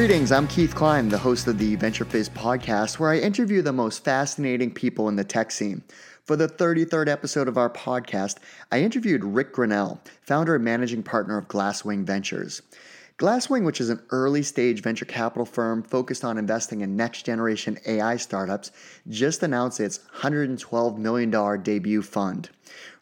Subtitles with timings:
[0.00, 4.02] Greetings, I'm Keith Klein, the host of the VentureFizz podcast, where I interview the most
[4.02, 5.82] fascinating people in the tech scene.
[6.24, 8.38] For the 33rd episode of our podcast,
[8.72, 12.62] I interviewed Rick Grinnell, founder and managing partner of Glasswing Ventures.
[13.18, 17.76] Glasswing, which is an early stage venture capital firm focused on investing in next generation
[17.86, 18.72] AI startups,
[19.10, 22.48] just announced its $112 million debut fund.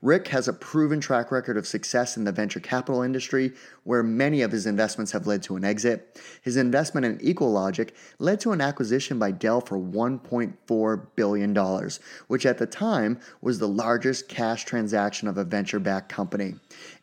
[0.01, 3.53] Rick has a proven track record of success in the venture capital industry,
[3.85, 6.21] where many of his investments have led to an exit.
[6.43, 11.91] His investment in EqualLogic led to an acquisition by Dell for $1.4 billion,
[12.29, 16.55] which at the time was the largest cash transaction of a venture backed company.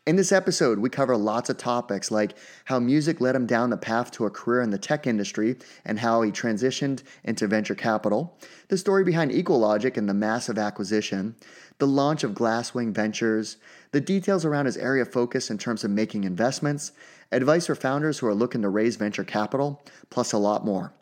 [0.06, 2.36] In this episode, we cover lots of topics like
[2.66, 5.98] how music led him down the path to a career in the tech industry and
[5.98, 11.34] how he transitioned into venture capital, the story behind EqualLogic and the massive acquisition,
[11.78, 13.56] the launch of Glasswing Ventures,
[13.92, 16.92] the details around his area of focus in terms of making investments,
[17.32, 20.92] advice for founders who are looking to raise venture capital, plus a lot more.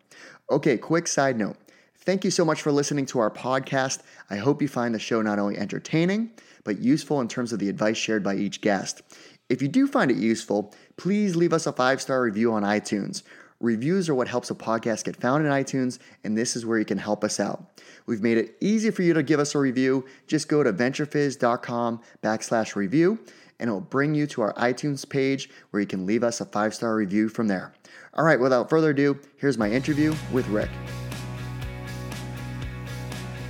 [0.51, 1.57] Okay, quick side note.
[1.99, 4.01] Thank you so much for listening to our podcast.
[4.29, 7.69] I hope you find the show not only entertaining, but useful in terms of the
[7.69, 9.03] advice shared by each guest.
[9.49, 13.23] If you do find it useful, please leave us a five star review on iTunes.
[13.61, 16.85] Reviews are what helps a podcast get found in iTunes, and this is where you
[16.85, 17.81] can help us out.
[18.07, 20.05] We've made it easy for you to give us a review.
[20.27, 23.19] Just go to venturefizz.com backslash review,
[23.61, 26.75] and it'll bring you to our iTunes page where you can leave us a five
[26.75, 27.73] star review from there.
[28.15, 30.71] All right, without further ado, here's my interview with Rick.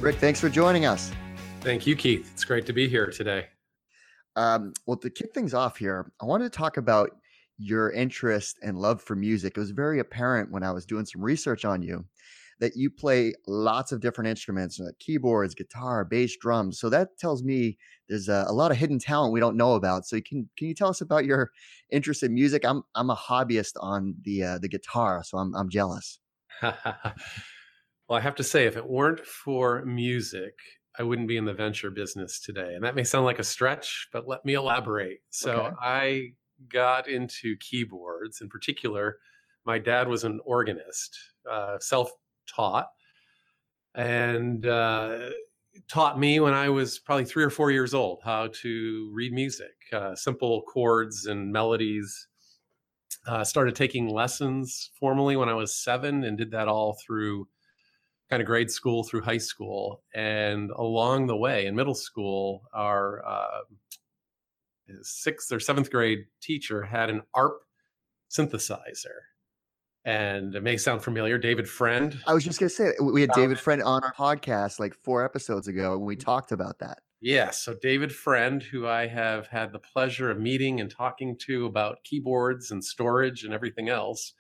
[0.00, 1.12] Rick, thanks for joining us.
[1.60, 2.30] Thank you, Keith.
[2.34, 3.47] It's great to be here today.
[4.36, 7.16] Um, well, to kick things off here, I wanted to talk about
[7.58, 9.56] your interest and love for music.
[9.56, 12.05] It was very apparent when I was doing some research on you
[12.60, 16.78] that you play lots of different instruments, like uh, keyboards, guitar, bass, drums.
[16.78, 17.76] So that tells me
[18.09, 20.06] there's a, a, lot of hidden talent we don't know about.
[20.06, 21.50] So can can you tell us about your
[21.91, 22.64] interest in music?
[22.64, 26.19] I'm I'm a hobbyist on the uh, the guitar, so I'm I'm jealous.
[26.62, 26.72] well,
[28.10, 30.54] I have to say, if it weren't for music,
[30.98, 32.75] I wouldn't be in the venture business today.
[32.75, 35.19] And that may sound like a stretch, but let me elaborate.
[35.31, 35.76] So okay.
[35.82, 36.28] I
[36.69, 39.19] got into keyboards in particular.
[39.64, 41.16] My dad was an organist,
[41.50, 42.10] uh, self
[42.47, 42.88] taught,
[43.94, 45.30] and uh,
[45.88, 49.75] taught me when I was probably three or four years old how to read music,
[49.92, 52.28] uh, simple chords and melodies.
[53.26, 57.48] Uh, started taking lessons formally when I was seven and did that all through
[58.28, 60.02] kind of grade school through high school.
[60.14, 63.60] And along the way in middle school, our uh,
[65.03, 67.61] sixth or seventh grade teacher had an ARP
[68.31, 69.21] synthesizer.
[70.05, 72.19] And it may sound familiar, David Friend.
[72.27, 75.25] I was just going to say, we had David Friend on our podcast like four
[75.25, 76.99] episodes ago, and we talked about that.
[77.23, 77.47] Yes.
[77.47, 81.65] Yeah, so, David Friend, who I have had the pleasure of meeting and talking to
[81.65, 84.34] about keyboards and storage and everything else,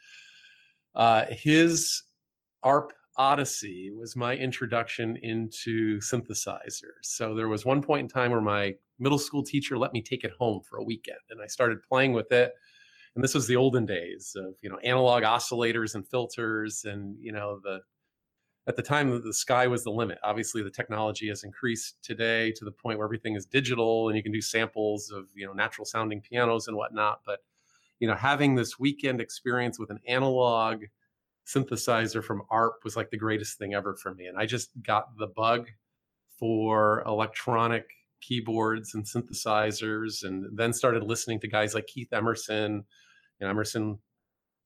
[0.94, 2.02] uh, his
[2.62, 7.02] ARP Odyssey was my introduction into synthesizers.
[7.02, 10.24] So there was one point in time where my middle school teacher let me take
[10.24, 12.52] it home for a weekend and I started playing with it.
[13.14, 17.32] And this was the olden days of, you know, analog oscillators and filters and, you
[17.32, 17.80] know, the
[18.66, 20.18] at the time the sky was the limit.
[20.24, 24.22] Obviously the technology has increased today to the point where everything is digital and you
[24.22, 27.20] can do samples of, you know, natural sounding pianos and whatnot.
[27.24, 27.40] But,
[28.00, 30.84] you know, having this weekend experience with an analog
[31.46, 34.26] synthesizer from ARP was like the greatest thing ever for me.
[34.26, 35.68] And I just got the bug
[36.38, 37.86] for electronic
[38.20, 42.84] keyboards and synthesizers, and then started listening to guys like Keith Emerson
[43.40, 43.98] and Emerson,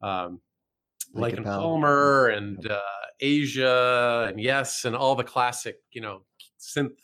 [0.03, 0.41] um,
[1.15, 2.81] and Palmer, and uh,
[3.21, 6.23] Asia, and Yes, and all the classic, you know,
[6.61, 6.97] synth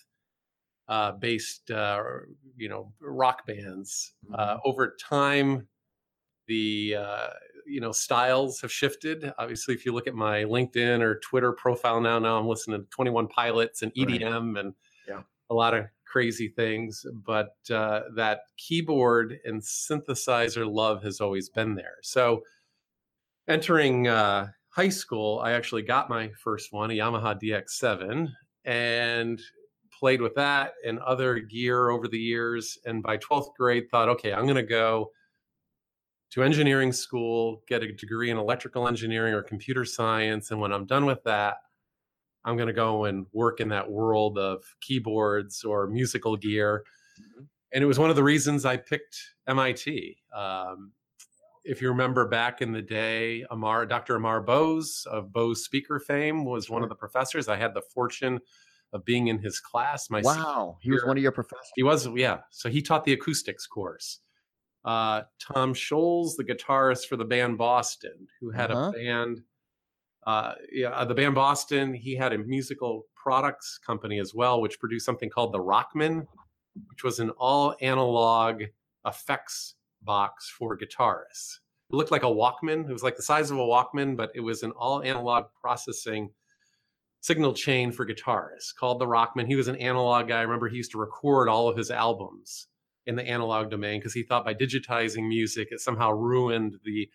[0.88, 2.02] uh, based, uh,
[2.56, 4.12] you know, rock bands.
[4.32, 4.58] Uh, mm-hmm.
[4.64, 5.68] over time,
[6.46, 7.28] the uh,
[7.66, 12.00] you know styles have shifted obviously if you look at my linkedin or twitter profile
[12.00, 14.64] now now i'm listening to 21 pilots and edm right.
[14.64, 14.74] and
[15.08, 15.22] yeah.
[15.50, 21.74] a lot of crazy things but uh, that keyboard and synthesizer love has always been
[21.74, 22.42] there so
[23.48, 28.28] entering uh, high school i actually got my first one a yamaha dx7
[28.64, 29.40] and
[29.98, 34.32] played with that and other gear over the years and by 12th grade thought okay
[34.32, 35.10] i'm going to go
[36.34, 40.50] to engineering school, get a degree in electrical engineering or computer science.
[40.50, 41.58] And when I'm done with that,
[42.44, 46.82] I'm going to go and work in that world of keyboards or musical gear.
[47.20, 47.44] Mm-hmm.
[47.72, 49.16] And it was one of the reasons I picked
[49.46, 50.16] MIT.
[50.36, 50.90] Um,
[51.62, 54.16] if you remember back in the day, Amar, Dr.
[54.16, 57.48] Amar Bose of Bose speaker fame was one of the professors.
[57.48, 58.40] I had the fortune
[58.92, 60.10] of being in his class.
[60.10, 61.70] My wow, he was one of your professors.
[61.76, 62.40] He was, yeah.
[62.50, 64.18] So he taught the acoustics course
[64.84, 68.90] uh, Tom Scholz, the guitarist for the band Boston, who had uh-huh.
[68.90, 69.42] a band.
[70.26, 71.94] Uh, yeah, the band Boston.
[71.94, 76.26] He had a musical products company as well, which produced something called the Rockman,
[76.88, 78.62] which was an all analog
[79.06, 81.58] effects box for guitarists.
[81.90, 82.88] It looked like a Walkman.
[82.88, 86.30] It was like the size of a Walkman, but it was an all analog processing
[87.20, 89.46] signal chain for guitarists called the Rockman.
[89.46, 90.40] He was an analog guy.
[90.40, 92.68] I remember he used to record all of his albums
[93.06, 97.08] in the analog domain because he thought by digitizing music it somehow ruined the,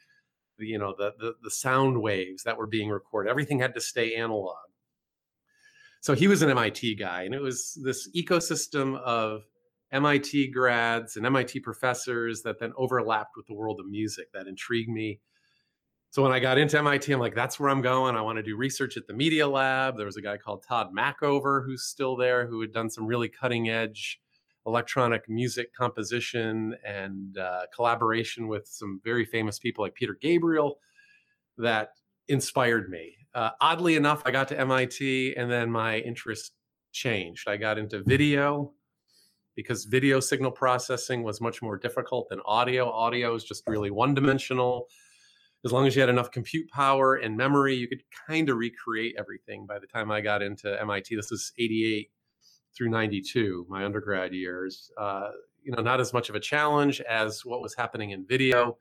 [0.57, 3.29] the you know the, the the sound waves that were being recorded.
[3.29, 4.55] Everything had to stay analog.
[6.01, 9.41] So he was an MIT guy, and it was this ecosystem of
[9.91, 14.89] MIT grads and MIT professors that then overlapped with the world of music that intrigued
[14.89, 15.19] me.
[16.11, 18.15] So when I got into MIT, I'm like, that's where I'm going.
[18.15, 19.97] I want to do research at the Media Lab.
[19.97, 23.29] There was a guy called Tod Machover who's still there, who had done some really
[23.29, 24.19] cutting edge
[24.69, 30.79] electronic music composition and uh, collaboration with some very famous people like Peter Gabriel
[31.57, 31.89] that
[32.27, 33.15] inspired me.
[33.33, 36.53] Uh, oddly enough, I got to MIT and then my interest
[36.91, 37.49] changed.
[37.49, 38.73] I got into video
[39.55, 42.89] because video signal processing was much more difficult than audio.
[42.89, 44.87] Audio is just really one dimensional.
[45.65, 49.15] As long as you had enough compute power and memory, you could kind of recreate
[49.17, 49.65] everything.
[49.65, 52.09] By the time I got into MIT, this was 88
[52.79, 54.89] through 92, my undergrad years.
[54.97, 55.31] Uh,
[55.61, 58.77] you know, not as much of a challenge as what was happening in video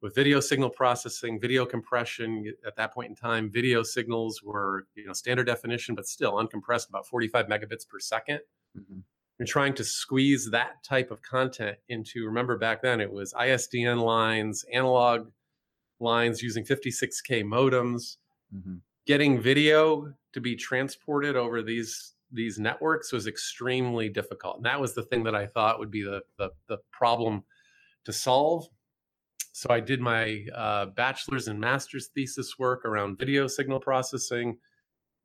[0.00, 2.50] with video signal processing, video compression.
[2.66, 6.88] At that point in time, video signals were you know standard definition, but still uncompressed,
[6.88, 8.38] about 45 megabits per 2nd
[8.76, 9.00] mm-hmm
[9.38, 14.02] and trying to squeeze that type of content into remember back then it was isdn
[14.02, 15.28] lines analog
[16.00, 18.16] lines using 56k modems
[18.54, 18.76] mm-hmm.
[19.06, 24.94] getting video to be transported over these these networks was extremely difficult and that was
[24.94, 27.42] the thing that i thought would be the the, the problem
[28.04, 28.66] to solve
[29.52, 34.56] so i did my uh, bachelor's and master's thesis work around video signal processing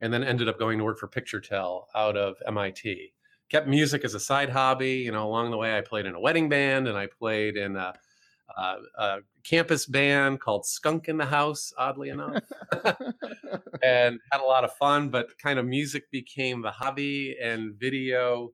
[0.02, 3.14] and then ended up going to work for picturetel out of mit
[3.54, 4.94] kept music as a side hobby.
[4.94, 7.76] You know, along the way, I played in a wedding band and I played in
[7.76, 7.94] a,
[8.58, 12.44] a, a campus band called Skunk in the House, oddly enough,
[13.84, 15.10] and had a lot of fun.
[15.10, 18.54] But kind of music became the hobby, and video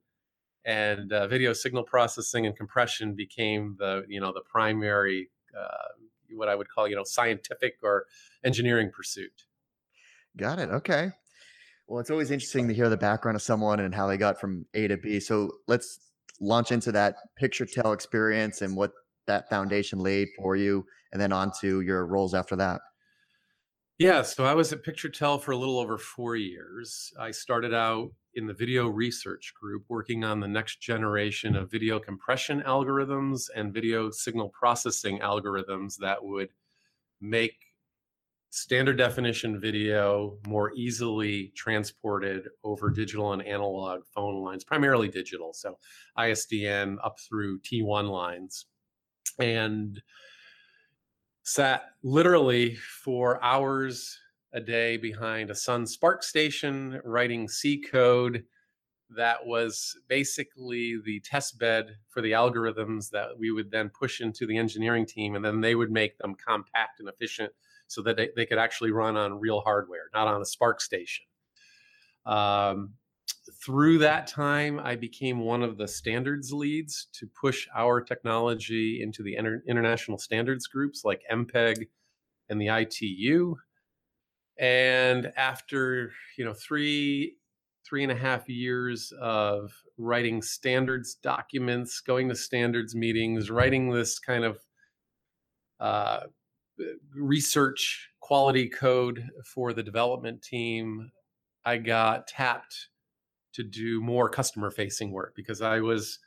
[0.66, 5.88] and uh, video signal processing and compression became the you know the primary uh,
[6.36, 8.06] what I would call you know scientific or
[8.44, 9.46] engineering pursuit.
[10.38, 10.70] Got it.
[10.70, 11.12] Okay.
[11.88, 14.66] Well, it's always interesting to hear the background of someone and how they got from
[14.76, 15.20] A to B.
[15.20, 16.00] So let's
[16.40, 18.92] launch into that PictureTel experience and what
[19.30, 22.82] that foundation laid for you, and then on to your roles after that.
[23.98, 27.12] Yeah, so I was at picturetel for a little over four years.
[27.20, 32.00] I started out in the video research group working on the next generation of video
[32.00, 36.50] compression algorithms and video signal processing algorithms that would
[37.20, 37.56] make
[38.52, 45.54] standard definition video more easily transported over digital and analog phone lines, primarily digital.
[45.54, 45.78] So
[46.18, 48.66] ISDN up through T1 lines.
[49.40, 50.02] And
[51.44, 54.18] sat literally for hours
[54.54, 58.44] a day behind a Sun SPARCstation writing C code
[59.16, 64.46] that was basically the test bed for the algorithms that we would then push into
[64.46, 67.52] the engineering team and then they would make them compact and efficient
[67.88, 71.22] so that they, they could actually run on real hardware, not on a SPARCstation.
[72.26, 72.94] Um,
[73.54, 79.24] through that time, I became one of the standards leads to push our technology into
[79.24, 81.88] the inter- international standards groups like MPEG
[82.50, 83.56] and the ITU.
[84.58, 87.36] And after you know three
[87.86, 94.20] three and a half years of writing standards documents, going to standards meetings, writing this
[94.20, 94.60] kind of
[95.80, 96.22] uh,
[97.16, 101.12] research quality code for the development team,
[101.66, 102.90] I got tapped
[103.60, 106.20] to do more customer facing work because I was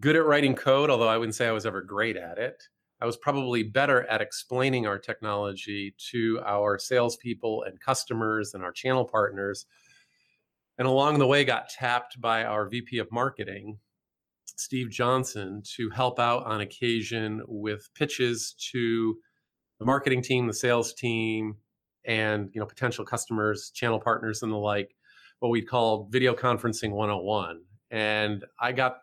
[0.00, 2.62] good at writing code, although I wouldn't say I was ever great at it.
[3.00, 8.72] I was probably better at explaining our technology to our salespeople and customers and our
[8.72, 9.66] channel partners.
[10.78, 13.78] And along the way, got tapped by our VP of marketing,
[14.56, 19.16] Steve Johnson, to help out on occasion with pitches to
[19.78, 21.56] the marketing team, the sales team,
[22.04, 24.94] and you know potential customers, channel partners, and the like.
[25.40, 27.62] What we call video conferencing 101.
[27.90, 28.98] And I got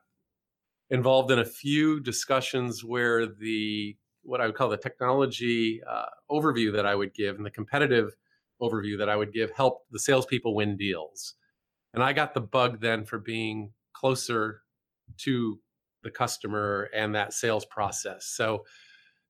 [0.90, 6.72] involved in a few discussions where the what I would call the technology uh, overview
[6.74, 8.14] that I would give and the competitive
[8.62, 11.34] overview that I would give helped the salespeople win deals.
[11.94, 14.62] And I got the bug then for being closer
[15.20, 15.60] to
[16.04, 18.28] the customer and that sales process.
[18.28, 18.64] So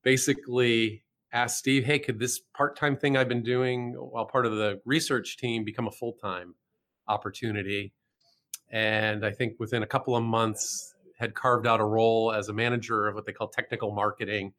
[0.02, 4.80] basically asked Steve, hey, could this part-time thing I've been doing while part of the
[4.84, 6.54] research team become a full-time
[7.08, 7.92] opportunity?
[8.70, 12.52] And I think within a couple of months had carved out a role as a
[12.52, 14.52] manager of what they call technical marketing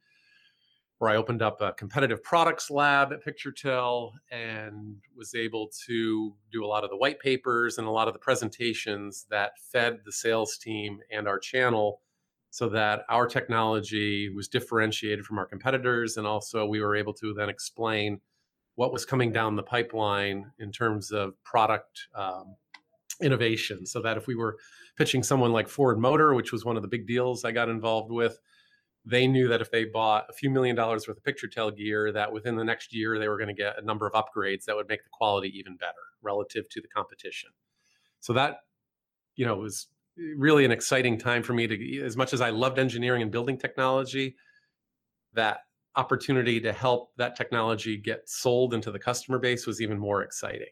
[1.04, 6.64] where I opened up a competitive products lab at PictureTel and was able to do
[6.64, 10.14] a lot of the white papers and a lot of the presentations that fed the
[10.14, 12.00] sales team and our channel
[12.52, 16.16] so that our technology was differentiated from our competitors.
[16.16, 18.22] And also, we were able to then explain
[18.76, 22.56] what was coming down the pipeline in terms of product um,
[23.22, 23.86] innovation.
[23.86, 24.58] So that if we were
[24.98, 28.12] pitching someone like Ford Motor, which was one of the big deals I got involved
[28.12, 28.40] with,
[29.06, 32.32] they knew that if they bought a few million dollars worth of PictureTel gear, that
[32.32, 34.88] within the next year they were going to get a number of upgrades that would
[34.88, 37.50] make the quality even better relative to the competition.
[38.22, 38.60] So that,
[39.36, 39.88] you know, was
[40.38, 43.58] really an exciting time for me to, as much as I loved engineering and building
[43.58, 44.36] technology,
[45.34, 45.62] that
[45.96, 50.72] opportunity to help that technology get sold into the customer base was even more exciting.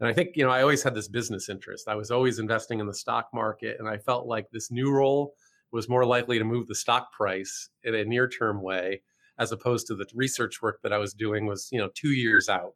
[0.00, 1.88] And I think, you know, I always had this business interest.
[1.88, 5.34] I was always investing in the stock market, and I felt like this new role
[5.70, 9.02] was more likely to move the stock price in a near term way
[9.38, 12.48] as opposed to the research work that I was doing was, you know, two years
[12.48, 12.74] out.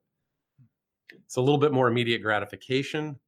[1.29, 3.19] So a little bit more immediate gratification.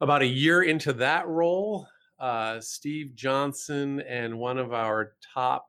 [0.00, 1.86] About a year into that role,
[2.18, 5.66] uh, Steve Johnson and one of our top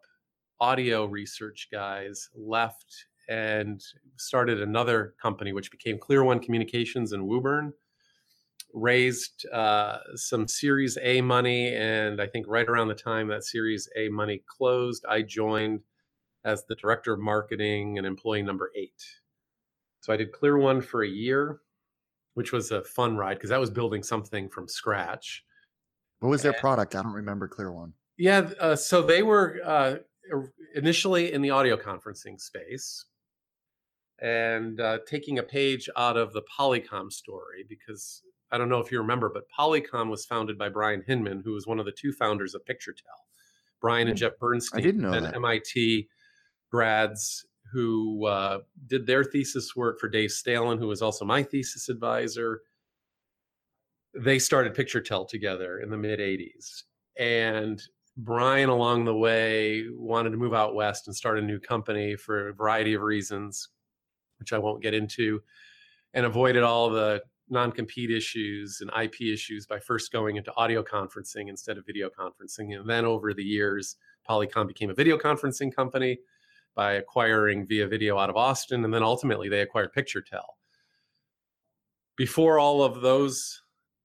[0.61, 3.81] audio research guys left and
[4.15, 7.73] started another company, which became Clear One Communications in Woburn
[8.73, 13.89] raised uh, some Series A money, and I think right around the time that Series
[13.95, 15.81] A money closed, I joined
[16.43, 19.03] as the director of marketing and employee number eight.
[20.01, 21.61] So I did Clear One for a year,
[22.33, 25.43] which was a fun ride because I was building something from scratch.
[26.19, 26.95] What was their and, product?
[26.95, 27.93] I don't remember Clear One.
[28.17, 29.95] Yeah, uh, so they were uh,
[30.75, 33.05] initially in the audio conferencing space
[34.21, 38.91] and uh, taking a page out of the Polycom story because I don't know if
[38.91, 42.11] you remember, but Polycom was founded by Brian Hinman, who was one of the two
[42.11, 43.17] founders of PictureTel.
[43.79, 44.21] Brian and hmm.
[44.21, 45.35] Jeff Bernstein, I didn't know and that.
[45.35, 46.07] MIT
[46.71, 51.89] grads who uh, did their thesis work for Dave Staelin, who was also my thesis
[51.89, 52.61] advisor.
[54.13, 56.83] They started PictureTel together in the mid 80s.
[57.17, 57.81] And
[58.17, 62.49] Brian, along the way, wanted to move out west and start a new company for
[62.49, 63.69] a variety of reasons,
[64.39, 65.41] which I won't get into,
[66.13, 71.49] and avoided all the non-compete issues and IP issues by first going into audio conferencing
[71.49, 72.77] instead of video conferencing.
[72.77, 76.19] And then over the years, Polycom became a video conferencing company
[76.75, 78.85] by acquiring Via Video out of Austin.
[78.85, 80.45] And then ultimately they acquired PictureTel.
[82.15, 83.60] Before all of those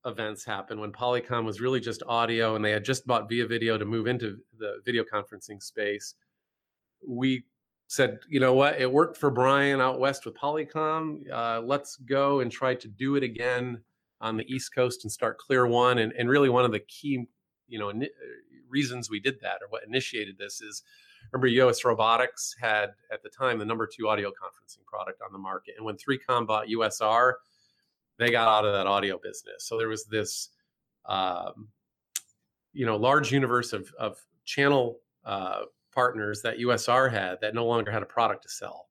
[0.07, 3.77] events happen when Polycom was really just audio and they had just bought Via Video
[3.77, 6.15] to move into the video conferencing space,
[7.05, 7.45] we
[7.87, 11.29] said, you know what, it worked for Brian out west with Polycom.
[11.31, 13.81] Uh, let's go and try to do it again
[14.19, 15.99] on the East Coast and start Clear One.
[15.99, 17.27] And, and really, one of the key,
[17.67, 17.91] you know,
[18.69, 20.83] reasons we did that or what initiated this is
[21.31, 25.39] remember US Robotics had at the time the number two audio conferencing product on the
[25.39, 25.75] market.
[25.77, 27.33] And when 3Com bought USR,
[28.17, 29.67] they got out of that audio business.
[29.67, 30.49] So there was this,
[31.05, 31.69] um,
[32.73, 35.61] you know, large universe of, of channel uh,
[35.93, 38.87] partners that USR had that no longer had a product to sell.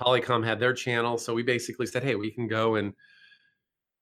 [0.00, 2.92] Polycom had their channel, so we basically said, "Hey, we can go and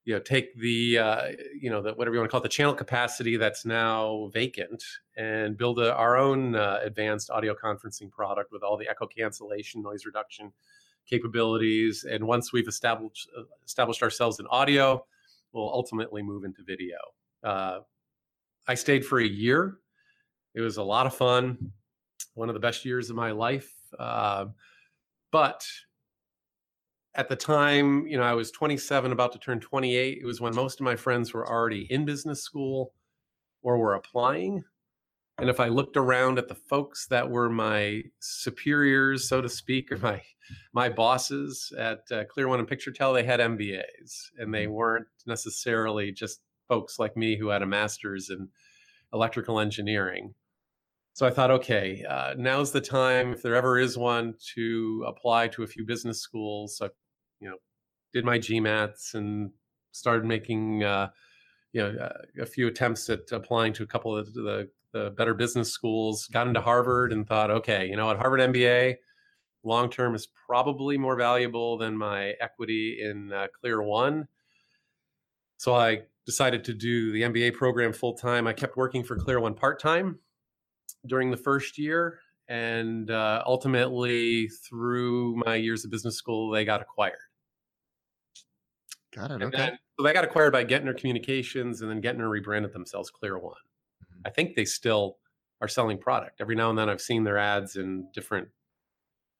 [0.03, 1.21] you know take the uh,
[1.59, 4.83] you know the whatever you want to call it, the channel capacity that's now vacant,
[5.15, 9.81] and build a, our own uh, advanced audio conferencing product with all the echo cancellation,
[9.81, 10.51] noise reduction
[11.09, 12.05] capabilities.
[12.09, 15.05] And once we've established uh, established ourselves in audio,
[15.53, 16.97] we'll ultimately move into video."
[17.43, 17.79] Uh,
[18.67, 19.77] I stayed for a year
[20.55, 21.71] it was a lot of fun,
[22.33, 23.71] one of the best years of my life.
[23.99, 24.45] Uh,
[25.31, 25.67] but
[27.13, 30.19] at the time, you know, I was 27, about to turn 28.
[30.21, 32.93] It was when most of my friends were already in business school
[33.61, 34.63] or were applying.
[35.37, 39.91] And if I looked around at the folks that were my superiors, so to speak,
[39.91, 40.21] or my
[40.73, 44.73] my bosses at uh, Clear One and PictureTel, they had MBAs, and they mm-hmm.
[44.73, 48.47] weren't necessarily just folks like me who had a master's in
[49.13, 50.33] electrical engineering.
[51.13, 55.47] So I thought, okay, uh, now's the time, if there ever is one, to apply
[55.49, 56.77] to a few business schools.
[56.77, 56.89] So,
[57.39, 57.55] you know,
[58.13, 59.51] did my GMATs and
[59.93, 61.09] started making, uh,
[61.71, 65.33] you know, uh, a few attempts at applying to a couple of the, the better
[65.33, 66.25] business schools.
[66.27, 68.95] Got into Harvard and thought, okay, you know, at Harvard MBA,
[69.63, 74.27] long term is probably more valuable than my equity in uh, Clear One.
[75.57, 78.47] So I decided to do the MBA program full time.
[78.47, 80.17] I kept working for Clear One part time
[81.05, 86.81] during the first year, and uh, ultimately, through my years of business school, they got
[86.81, 87.17] acquired.
[89.13, 89.33] Got it.
[89.35, 89.57] And Okay.
[89.57, 93.55] then, so they got acquired by Gentner Communications, and then Gentner rebranded themselves Clear One.
[94.25, 95.17] I think they still
[95.61, 96.41] are selling product.
[96.41, 98.47] Every now and then, I've seen their ads in different,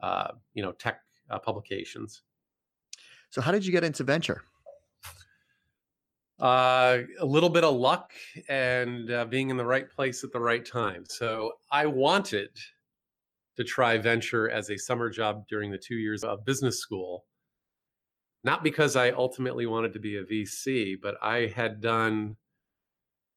[0.01, 2.21] uh, you know, tech uh, publications.
[3.31, 4.43] So, how did you get into venture?
[6.39, 8.11] Uh, a little bit of luck
[8.49, 11.05] and uh, being in the right place at the right time.
[11.07, 12.49] So I wanted
[13.55, 17.23] to try venture as a summer job during the two years of business school.
[18.43, 22.35] Not because I ultimately wanted to be a VC, but I had done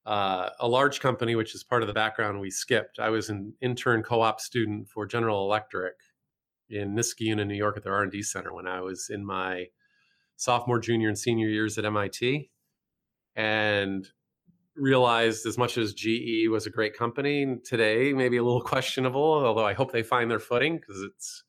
[0.09, 2.99] uh, a large company, which is part of the background we skipped.
[2.99, 5.97] I was an intern co-op student for General Electric
[6.71, 9.67] in Niskayuna, New York, at their R&D center when I was in my
[10.37, 12.51] sophomore, junior, and senior years at MIT
[13.37, 14.09] and
[14.77, 19.67] realized as much as GE was a great company today, maybe a little questionable, although
[19.67, 21.45] I hope they find their footing because it's,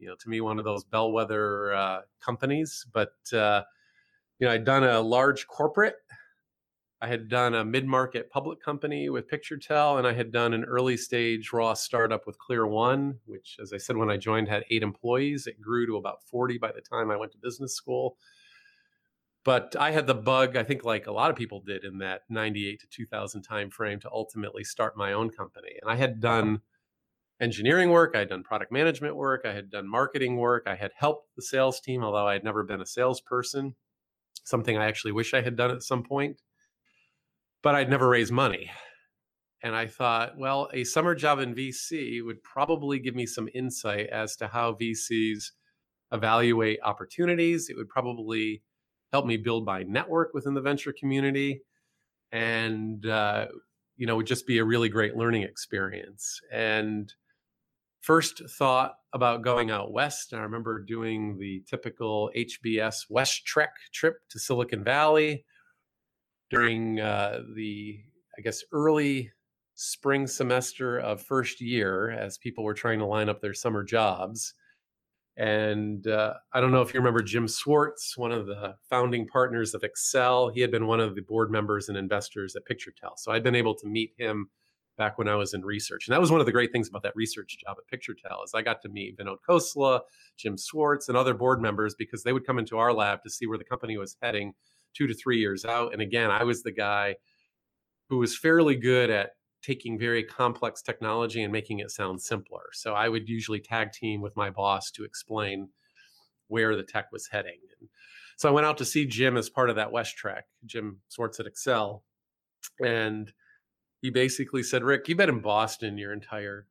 [0.00, 2.84] you know, to me, one of those bellwether uh, companies.
[2.92, 3.62] But, uh,
[4.40, 5.94] you know, I'd done a large corporate,
[7.00, 10.64] I had done a mid market public company with PictureTel, and I had done an
[10.64, 14.64] early stage raw startup with Clear One, which, as I said, when I joined, had
[14.70, 15.46] eight employees.
[15.46, 18.16] It grew to about 40 by the time I went to business school
[19.46, 22.22] but I had the bug, I think, like a lot of people did in that
[22.28, 25.78] 98 to 2000 time frame to ultimately start my own company.
[25.80, 26.62] And I had done
[27.40, 30.90] engineering work, I had done product management work, I had done marketing work, I had
[30.96, 33.76] helped the sales team, although I had never been a salesperson,
[34.42, 36.42] something I actually wish I had done at some point.
[37.66, 38.70] But I'd never raised money.
[39.60, 44.06] And I thought, well, a summer job in VC would probably give me some insight
[44.06, 45.46] as to how VCs
[46.12, 47.68] evaluate opportunities.
[47.68, 48.62] It would probably
[49.10, 51.62] help me build my network within the venture community
[52.30, 53.46] and uh,
[53.96, 57.14] you know would just be a really great learning experience and
[58.00, 64.16] first thought about going out west i remember doing the typical hbs west trek trip
[64.28, 65.44] to silicon valley
[66.50, 67.98] during uh, the
[68.38, 69.30] i guess early
[69.74, 74.54] spring semester of first year as people were trying to line up their summer jobs
[75.36, 79.74] and uh, I don't know if you remember Jim Swartz, one of the founding partners
[79.74, 80.50] of Accel.
[80.54, 83.18] He had been one of the board members and investors at PictureTel.
[83.18, 84.48] So I'd been able to meet him
[84.96, 86.06] back when I was in research.
[86.06, 88.52] And that was one of the great things about that research job at PictureTel is
[88.54, 90.00] I got to meet Vinod Khosla,
[90.38, 93.46] Jim Swartz, and other board members because they would come into our lab to see
[93.46, 94.54] where the company was heading
[94.96, 95.92] two to three years out.
[95.92, 97.16] And again, I was the guy
[98.08, 99.30] who was fairly good at
[99.62, 102.62] taking very complex technology and making it sound simpler.
[102.72, 105.68] So I would usually tag team with my boss to explain
[106.48, 107.58] where the tech was heading.
[107.80, 107.88] And
[108.36, 111.40] so I went out to see Jim as part of that West Trek, Jim Swartz
[111.40, 112.02] at Accel.
[112.80, 113.32] And
[114.02, 116.66] he basically said, Rick, you've been in Boston your entire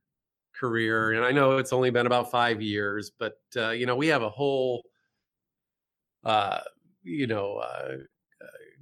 [0.58, 1.12] career.
[1.12, 4.22] And I know it's only been about five years, but, uh, you know, we have
[4.22, 4.84] a whole,
[6.24, 6.60] uh,
[7.04, 7.98] you know, uh,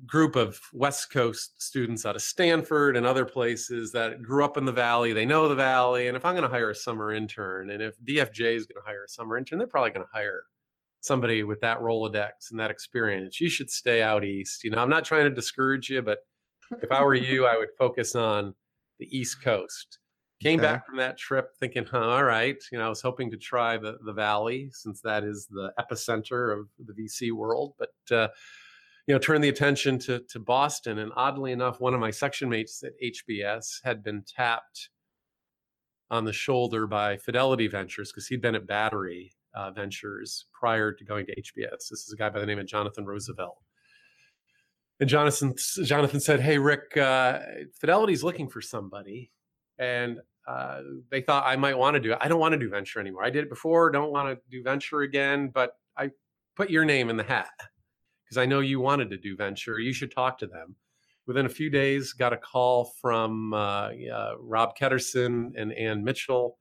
[0.06, 4.66] group of West Coast students out of Stanford and other places that grew up in
[4.66, 5.14] the Valley.
[5.14, 6.08] They know the Valley.
[6.08, 8.86] And if I'm going to hire a summer intern, and if DFJ is going to
[8.86, 10.44] hire a summer intern, they're probably going to hire
[11.02, 13.40] somebody with that Rolodex and that experience.
[13.40, 14.64] You should stay out east.
[14.64, 16.20] You know, I'm not trying to discourage you, but
[16.82, 18.56] if I were you, I would focus on
[19.00, 20.00] the East Coast.
[20.42, 20.68] Came Okay.
[20.68, 23.78] back from that trip thinking, huh, all right, you know, I was hoping to try
[23.78, 27.74] the, the Valley since that is the epicenter of the VC world.
[27.80, 28.28] But, uh,
[29.08, 32.50] you know, turned the attention to to Boston, and oddly enough, one of my section
[32.50, 34.90] mates at HBS had been tapped
[36.10, 41.04] on the shoulder by Fidelity Ventures because he'd been at Battery uh, Ventures prior to
[41.04, 41.90] going to HBS.
[41.90, 43.58] This is a guy by the name of Jonathan Roosevelt.
[45.00, 47.40] And Jonathan Jonathan said, "Hey Rick, uh,
[47.82, 49.32] Fidelity's looking for somebody,
[49.80, 50.80] and uh,
[51.12, 52.20] they thought I might want to do it.
[52.22, 53.26] I don't want to do venture anymore.
[53.26, 53.92] I did it before.
[53.92, 55.50] Don't want to do venture again.
[55.54, 56.12] But I
[56.56, 57.50] put your name in the hat
[58.24, 59.80] because I know you wanted to do venture.
[59.80, 60.76] You should talk to them.
[61.26, 66.58] Within a few days, got a call from uh, uh, Rob Ketterson and Ann Mitchell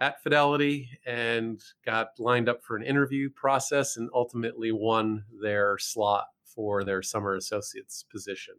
[0.00, 6.26] at Fidelity and got lined up for an interview process and ultimately won their slot
[6.44, 8.54] for their summer associates position.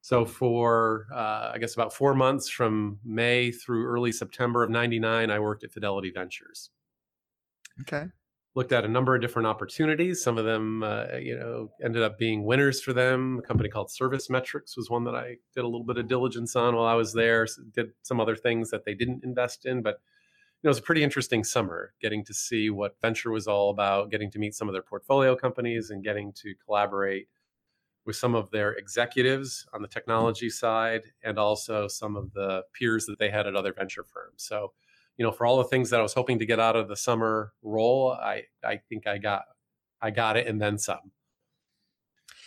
[0.00, 5.30] So for uh, I guess about four months from May through early September of '99,
[5.30, 6.70] I worked at Fidelity Ventures
[7.80, 8.06] Okay.
[8.54, 10.22] Looked at a number of different opportunities.
[10.22, 13.38] Some of them, uh, you know, ended up being winners for them.
[13.38, 16.54] A company called Service Metrics was one that I did a little bit of diligence
[16.54, 17.46] on while I was there.
[17.72, 20.00] Did some other things that they didn't invest in, but
[20.62, 23.70] you know, it was a pretty interesting summer getting to see what venture was all
[23.70, 27.28] about, getting to meet some of their portfolio companies, and getting to collaborate
[28.04, 33.06] with some of their executives on the technology side and also some of the peers
[33.06, 34.42] that they had at other venture firms.
[34.44, 34.72] So,
[35.16, 36.96] you know, for all the things that I was hoping to get out of the
[36.96, 39.42] summer role, I I think I got
[40.00, 41.12] I got it and then some.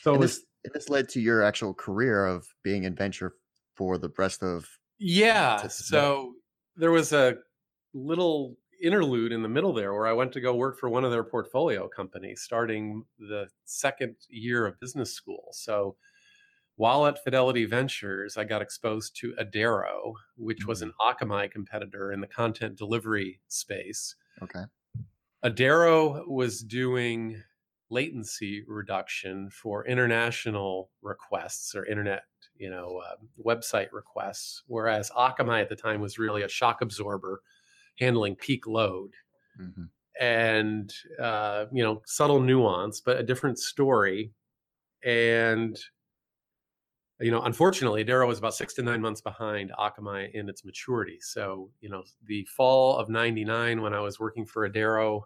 [0.01, 3.34] So and this, and this led to your actual career of being in venture
[3.75, 5.67] for the rest of yeah.
[5.67, 6.34] So
[6.75, 7.36] there was a
[7.93, 11.12] little interlude in the middle there where I went to go work for one of
[11.12, 15.47] their portfolio companies starting the second year of business school.
[15.54, 15.95] So
[16.78, 20.70] while at Fidelity Ventures, I got exposed to Adero, which mm-hmm.
[20.70, 24.16] was an Akamai competitor in the content delivery space.
[24.42, 24.64] Okay.
[25.44, 27.42] Adero was doing
[27.90, 32.24] latency reduction for international requests or internet,
[32.58, 37.42] you know, uh, website requests, whereas Akamai at the time was really a shock absorber
[38.00, 39.12] handling peak load.
[39.62, 39.84] Mm-hmm.
[40.20, 44.32] And uh, you know, subtle nuance, but a different story.
[45.04, 45.78] And
[47.19, 51.17] you know, unfortunately, Adero was about six to nine months behind Akamai in its maturity.
[51.21, 55.21] So, you know, the fall of '99, when I was working for Adero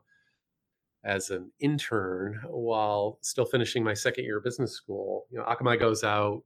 [1.03, 5.79] as an intern while still finishing my second year of business school, you know, Akamai
[5.79, 6.43] goes out,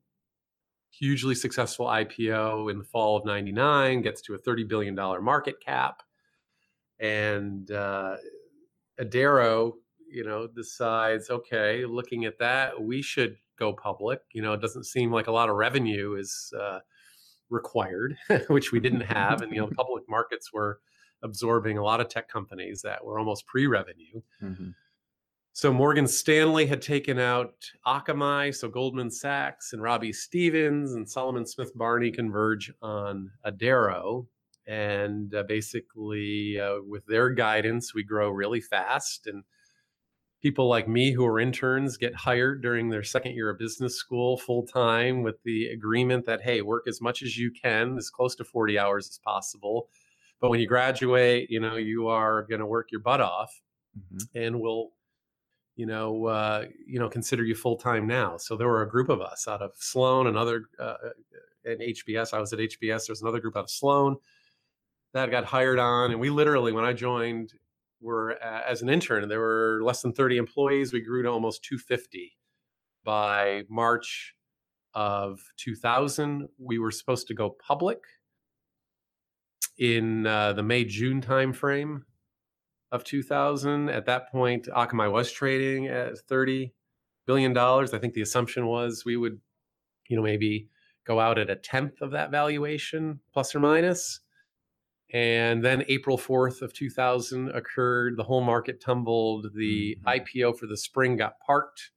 [0.92, 6.04] hugely successful IPO in the fall of '99, gets to a $30 billion market cap
[7.00, 8.16] and uh,
[9.00, 9.74] Adero,
[10.10, 14.20] you know, decides, okay, looking at that, we should go public.
[14.34, 16.80] You know, it doesn't seem like a lot of revenue is uh,
[17.50, 20.80] required, which we didn't have, and you know, the public markets were
[21.24, 24.22] absorbing a lot of tech companies that were almost pre-revenue.
[24.42, 24.70] Mm-hmm.
[25.56, 27.54] So Morgan Stanley had taken out
[27.86, 34.26] Akamai, so Goldman Sachs and Robbie Stevens and Salomon Smith Barney converge on Adero,
[34.66, 39.44] and uh, basically uh, with their guidance we grow really fast and
[40.44, 44.38] people like me who are interns get hired during their second year of business school
[44.38, 48.36] full time with the agreement that hey work as much as you can as close
[48.36, 49.90] to 40 hours as possible
[50.40, 53.62] but when you graduate you know you are going to work your butt off
[53.98, 54.38] mm-hmm.
[54.38, 54.90] and we'll
[55.76, 59.10] you know uh, you know consider you full time now so there were a group
[59.10, 60.96] of us out of sloan and other uh,
[61.66, 64.18] and hbs i was at hbs there's another group out of sloan
[65.14, 67.54] that got hired on, and we literally, when I joined,
[68.04, 70.94] were uh, as an intern, there were less than 30 employees.
[70.94, 72.38] We grew to almost 250
[73.04, 74.36] by March
[74.94, 76.48] of 2000.
[76.60, 78.00] We were supposed to go public
[79.78, 82.02] in uh, the May June timeframe
[82.92, 83.90] of 2000.
[83.90, 86.74] At that point, Akamai was trading at 30
[87.26, 87.94] billion dollars.
[87.94, 89.40] I think the assumption was we would,
[90.10, 90.70] you know, maybe
[91.06, 94.22] go out at a tenth of that valuation, plus or minus.
[95.14, 98.18] And then April 4th of 2000 occurred.
[98.18, 99.48] The whole market tumbled.
[99.54, 100.08] The mm-hmm.
[100.08, 101.92] IPO for the spring got parked,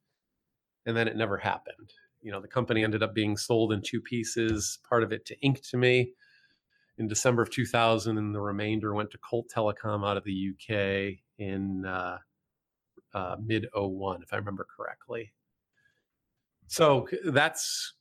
[0.85, 1.91] and then it never happened.
[2.21, 4.77] You know, the company ended up being sold in two pieces.
[4.87, 6.09] Part of it to Inktomi
[6.99, 11.19] in December of 2000, and the remainder went to Colt Telecom out of the UK
[11.39, 12.17] in uh,
[13.15, 15.33] uh, mid 01, if I remember correctly.
[16.67, 17.93] So that's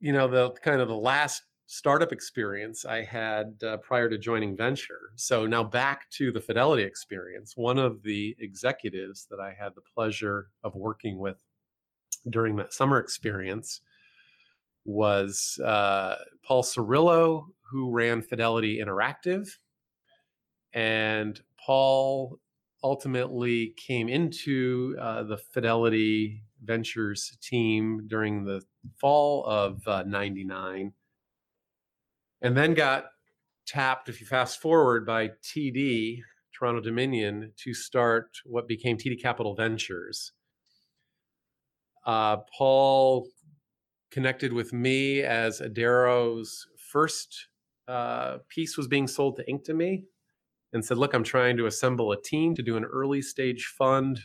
[0.00, 4.56] you know the kind of the last startup experience I had uh, prior to joining
[4.56, 5.12] Venture.
[5.16, 7.56] So now back to the Fidelity experience.
[7.56, 11.42] One of the executives that I had the pleasure of working with
[12.28, 13.80] during that summer experience
[14.84, 19.48] was uh, Paul Cirillo, who ran Fidelity Interactive.
[20.74, 22.38] And Paul
[22.82, 28.62] ultimately came into uh, the Fidelity Ventures team during the
[29.00, 30.92] fall of uh, 99
[32.42, 33.06] and then got
[33.66, 36.18] tapped, if you fast forward, by TD,
[36.52, 40.32] Toronto Dominion, to start what became TD Capital Ventures.
[42.04, 43.28] Uh, Paul
[44.10, 47.48] connected with me as Adero's first
[47.88, 50.02] uh, piece was being sold to Inktomi
[50.72, 54.20] and said, Look, I'm trying to assemble a team to do an early stage fund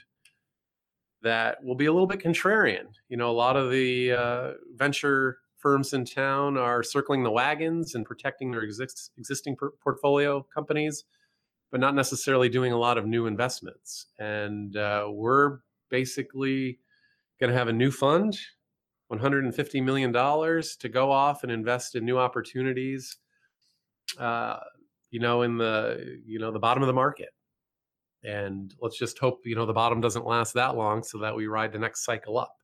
[1.22, 2.86] that will be a little bit contrarian.
[3.10, 7.94] You know, a lot of the uh, venture firms in town are circling the wagons
[7.94, 11.04] and protecting their exist, existing per- portfolio companies,
[11.72, 14.06] but not necessarily doing a lot of new investments.
[14.18, 15.58] And uh, we're
[15.90, 16.80] basically
[17.38, 18.38] going to have a new fund,
[19.12, 23.18] $150 million to go off and invest in new opportunities.
[24.18, 24.60] Uh,
[25.12, 27.30] you know, in the you know the bottom of the market,
[28.24, 31.48] and let's just hope you know the bottom doesn't last that long, so that we
[31.48, 32.56] ride the next cycle up.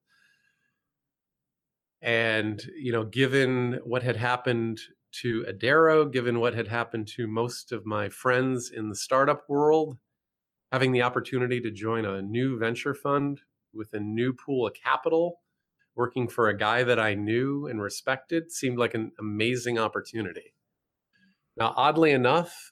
[2.04, 4.82] And, you know, given what had happened
[5.22, 9.98] to Adero, given what had happened to most of my friends in the startup world,
[10.72, 13.40] having the opportunity to join a new venture fund
[13.74, 15.40] with a new pool of capital
[15.96, 20.54] working for a guy that I knew and respected seemed like an amazing opportunity.
[21.56, 22.72] Now, oddly enough,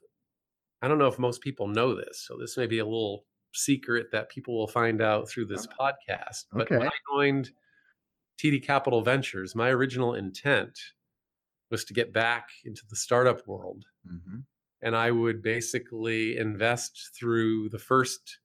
[0.81, 4.07] I don't know if most people know this, so this may be a little secret
[4.11, 6.45] that people will find out through this oh, podcast.
[6.51, 6.79] But Okay.
[6.79, 7.51] when I joined
[8.41, 10.79] TD Capital Ventures, my original intent
[11.69, 13.85] was to get back into the startup world.
[14.07, 14.39] hmm
[14.81, 18.39] And I would basically invest through the first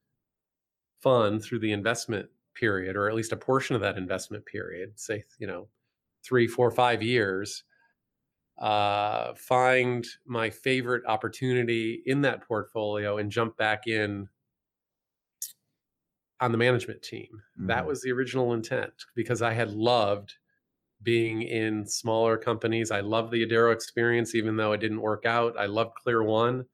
[1.00, 5.24] fund through the investment period, or at least a portion of that investment period, say,
[5.38, 5.68] you know,
[6.22, 7.64] three, four, five years,
[8.59, 14.28] uh, find my favorite opportunity in that portfolio and jump back in
[16.40, 17.42] on the management team.
[17.66, 17.87] That Mhm.
[17.87, 20.35] was the original intent because I had loved
[21.03, 22.90] being in smaller companies.
[22.90, 25.59] I loved the Adero experience, even though it didn't work out.
[25.59, 26.66] I loved Clear One.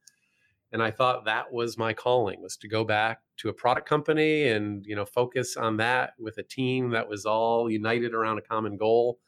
[0.71, 4.47] And I thought that was my calling was to go back to a product company
[4.49, 8.41] and, you know, focus on that with a team that was all united around a
[8.41, 9.19] common goal.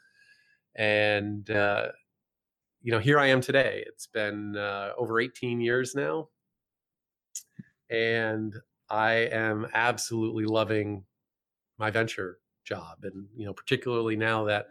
[0.76, 1.92] And, uh,
[2.82, 3.84] you know, here I am today.
[3.88, 6.30] It's been uh, over 18 years now.
[7.90, 8.54] And
[8.90, 11.04] I am absolutely loving
[11.78, 13.00] my venture job.
[13.04, 14.68] And, you know, particularly now that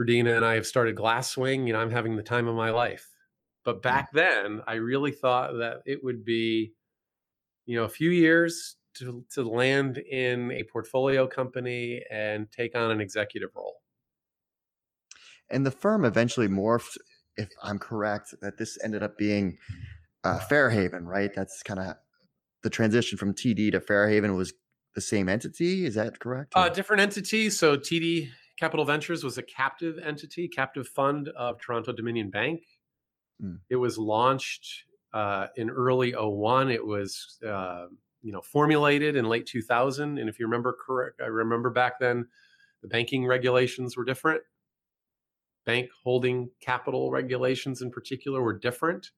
[0.00, 3.08] Rudina and I have started Glasswing, you know, I'm having the time of my life.
[3.64, 6.72] But back then, I really thought that it would be,
[7.64, 12.90] you know, a few years to, to land in a portfolio company and take on
[12.90, 13.76] an executive role.
[15.50, 16.96] And the firm eventually morphed,
[17.36, 19.58] if I'm correct, that this ended up being
[20.24, 21.32] uh, Fairhaven, right?
[21.34, 21.96] That's kind of
[22.66, 24.52] the transition from TD to Fairhaven was
[24.96, 25.86] the same entity.
[25.86, 26.52] Is that correct?
[26.56, 27.48] Uh, different entity.
[27.48, 32.62] So TD Capital Ventures was a captive entity, captive fund of Toronto Dominion Bank.
[33.40, 33.60] Mm.
[33.70, 34.82] It was launched
[35.14, 36.72] uh, in early 01.
[36.72, 37.86] It was, uh,
[38.20, 40.18] you know, formulated in late 2000.
[40.18, 42.26] And if you remember correct, I remember back then,
[42.82, 44.42] the banking regulations were different.
[45.64, 49.12] Bank holding capital regulations in particular were different.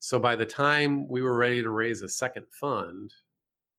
[0.00, 3.12] So by the time we were ready to raise a second fund,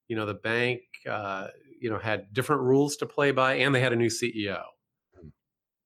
[0.08, 1.48] you know, the bank, uh,
[1.80, 4.62] you know, had different rules to play by, and they had a new CEO.
[5.18, 5.32] Mm.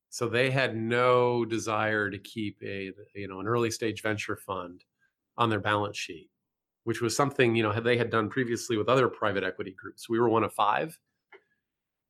[0.09, 4.83] So they had no desire to keep a, you know, an early stage venture fund
[5.37, 6.29] on their balance sheet,
[6.83, 10.09] which was something, you know, they had done previously with other private equity groups.
[10.09, 10.97] We were one of five.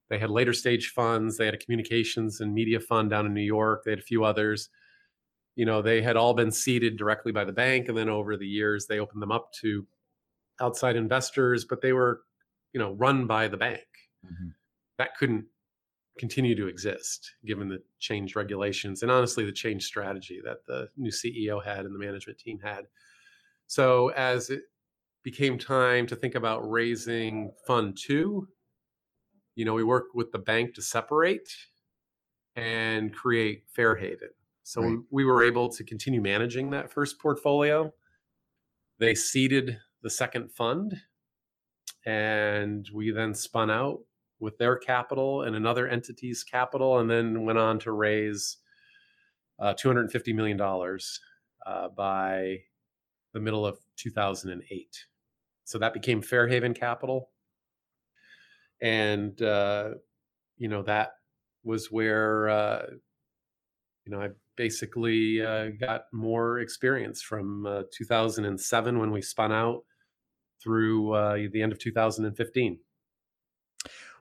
[0.10, 1.38] They had later stage funds.
[1.38, 3.84] They had a communications and media fund down in New York.
[3.84, 4.70] They had a few others.
[5.56, 8.48] You know, they had all been seeded directly by the bank, and then over the
[8.48, 9.88] years they opened them up to
[10.62, 12.24] outside investors, but they were,
[12.74, 13.86] you know, run by the bank.
[14.26, 14.56] Mhm.
[14.98, 15.48] That couldn't
[16.20, 21.12] continue to exist given the changed regulations and honestly the changed strategy that the new
[21.12, 22.88] CEO had and the management team had.
[23.68, 24.64] So as it
[25.24, 28.48] became time to think about raising fund 2,
[29.56, 31.50] you know, we worked with the bank to separate
[32.56, 34.30] and create Fairhaven.
[34.64, 34.98] So Right.
[35.12, 37.94] we, we were able to continue managing that first portfolio.
[39.00, 41.02] They seeded the second fund,
[42.06, 44.00] and we then spun out
[44.40, 48.58] with their capital and another entity's capital, and then went on to raise
[49.60, 50.60] uh, $250 million
[51.66, 52.58] uh, by
[53.34, 55.06] the middle of 2008.
[55.66, 57.32] So that became Fairhaven Capital.
[58.82, 59.92] And, uh,
[60.58, 61.14] you know, that
[61.64, 62.86] was where, uh,
[64.06, 69.84] you know, I basically uh, got more experience from uh, 2007 when we spun out
[70.62, 72.80] through uh, the end of 2015.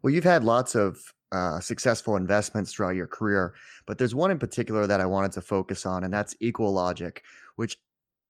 [0.03, 0.99] Well, you've had lots of
[1.31, 3.55] uh, successful investments throughout your career,
[3.87, 7.18] but there's one in particular that I wanted to focus on, and that's EqualLogic,
[7.57, 7.79] which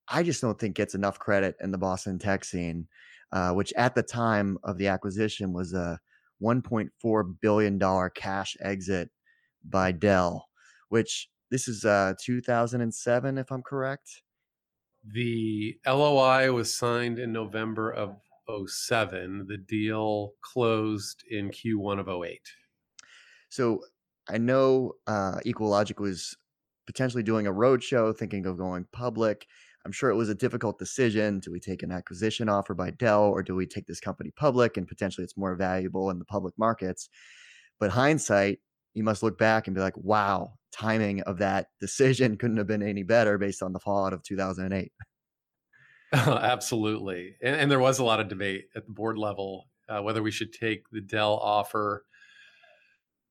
[0.09, 2.87] I just don't think gets enough credit in the Boston tech scene,
[3.33, 5.99] uh, which at the time of the acquisition was a
[6.43, 7.81] $1.4 billion
[8.15, 9.11] cash exit
[9.65, 10.49] by Dell,
[10.91, 14.23] which this is uh, 2007, if I'm correct.
[15.05, 18.17] The LOI was signed in November of
[18.67, 19.47] 07.
[19.47, 22.41] The deal closed in Q1 of 08.
[23.51, 23.83] So
[24.31, 25.41] I know uh,
[25.99, 26.37] was
[26.87, 29.47] potentially doing a roadshow, thinking of going public.
[29.85, 31.41] I'm sure it was a difficult decision.
[31.41, 34.79] Do we take an acquisition offer by Dell or do we take this company public
[34.79, 37.11] and potentially it's more valuable in the public markets?
[37.79, 38.61] But hindsight,
[38.95, 42.83] you must look back and be like, wow, timing of that decision couldn't have been
[42.83, 44.93] any better based on the fallout of 2008.
[46.13, 47.37] Absolutely.
[47.43, 50.31] And, and there was a lot of debate at the board level uh, whether we
[50.31, 52.05] should take the Dell offer.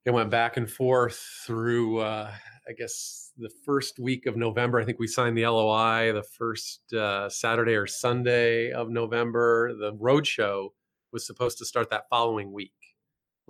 [0.06, 2.32] It went back and forth through, uh,
[2.68, 4.80] I guess, the first week of November.
[4.80, 9.74] I think we signed the LOI the first uh, Saturday or Sunday of November.
[9.76, 10.70] The roadshow
[11.12, 12.74] was supposed to start that following week,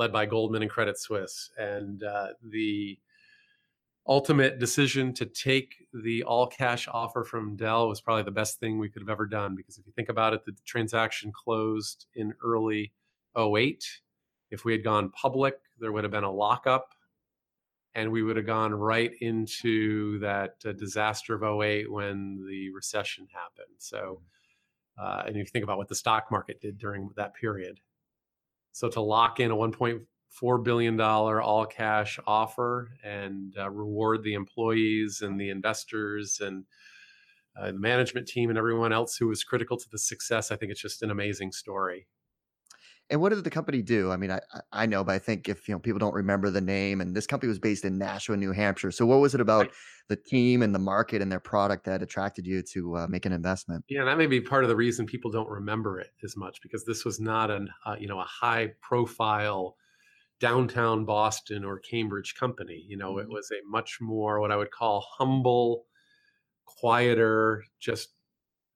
[0.01, 1.51] led by Goldman and Credit Suisse.
[1.59, 2.97] And uh, the
[4.07, 8.79] ultimate decision to take the all cash offer from Dell was probably the best thing
[8.79, 12.33] we could have ever done because if you think about it, the transaction closed in
[12.43, 12.91] early
[13.37, 13.85] 08.
[14.49, 16.95] If we had gone public, there would have been a lockup
[17.93, 23.27] and we would have gone right into that uh, disaster of 08 when the recession
[23.31, 23.75] happened.
[23.77, 24.23] So,
[24.97, 27.79] uh, and if you think about what the stock market did during that period.
[28.71, 34.33] So to lock in a 1.4 billion dollar all cash offer and uh, reward the
[34.33, 36.65] employees and the investors and
[37.59, 40.71] uh, the management team and everyone else who was critical to the success, I think
[40.71, 42.07] it's just an amazing story.
[43.11, 44.11] And what did the company do?
[44.11, 46.61] I mean, I I know, but I think if you know people don't remember the
[46.61, 48.91] name, and this company was based in Nashua, New Hampshire.
[48.91, 49.75] So, what was it about Right.
[50.09, 53.33] the team and the market and their product that attracted you to uh, make an
[53.33, 53.85] investment?
[53.89, 56.85] Yeah, that may be part of the reason people don't remember it as much because
[56.85, 59.75] this was not an uh, you know a high profile
[60.39, 62.85] downtown Boston or Cambridge company.
[62.87, 63.31] You know, it Mhm.
[63.31, 65.85] was a much more what I would call humble,
[66.65, 68.15] quieter, just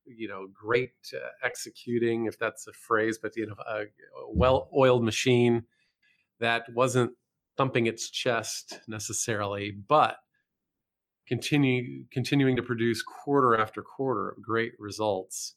[0.05, 3.85] you know, great uh, executing, if that's a phrase, but you know, a
[4.29, 5.63] well-oiled machine
[6.39, 7.11] that wasn't
[7.57, 10.17] thumping its chest necessarily, but
[11.27, 15.55] continue continuing to produce quarter after quarter great results.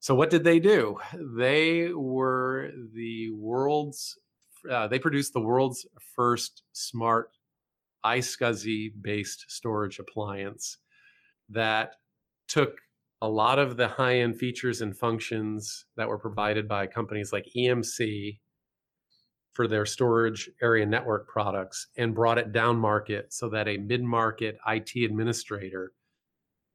[0.00, 0.98] So what did they do?
[1.14, 4.18] They were the world's
[4.70, 7.30] uh, they produced the world's first smart
[8.04, 10.78] iSCSI based storage appliance
[11.48, 11.96] that
[12.48, 12.78] took
[13.20, 17.46] a lot of the high end features and functions that were provided by companies like
[17.56, 18.38] EMC
[19.54, 24.02] for their storage area network products and brought it down market so that a mid
[24.02, 25.92] market IT administrator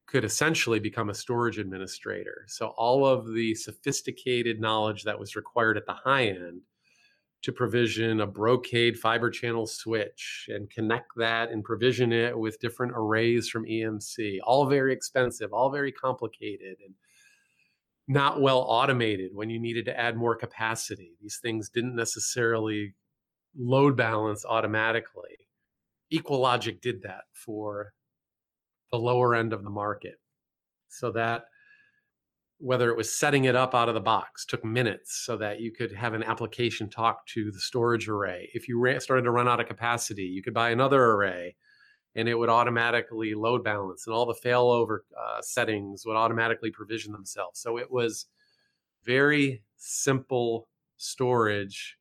[0.06, 2.44] could essentially become a storage administrator.
[2.48, 6.62] So, all of the sophisticated knowledge that was required at the high end
[7.44, 12.94] to provision a brocade fiber channel switch and connect that and provision it with different
[12.96, 16.96] arrays from EMC, all very expensive, all very complicated and
[18.08, 21.12] not well automated when you needed to add more capacity.
[21.22, 22.96] These things didn't necessarily
[23.58, 25.38] load balance automatically.
[26.14, 27.94] EqualLogic did that for
[28.92, 30.16] the lower end of the market.
[30.88, 31.46] So that
[32.64, 35.70] whether it was setting it up out of the box took minutes so that you
[35.70, 38.50] could have an application talk to the storage array.
[38.54, 41.58] If you ra- started to run out of capacity you could buy another array
[42.16, 47.12] and it would automatically load balance and all the failover uh, settings would automatically provision
[47.12, 47.60] themselves.
[47.60, 48.28] So it was
[49.04, 51.98] very simple storage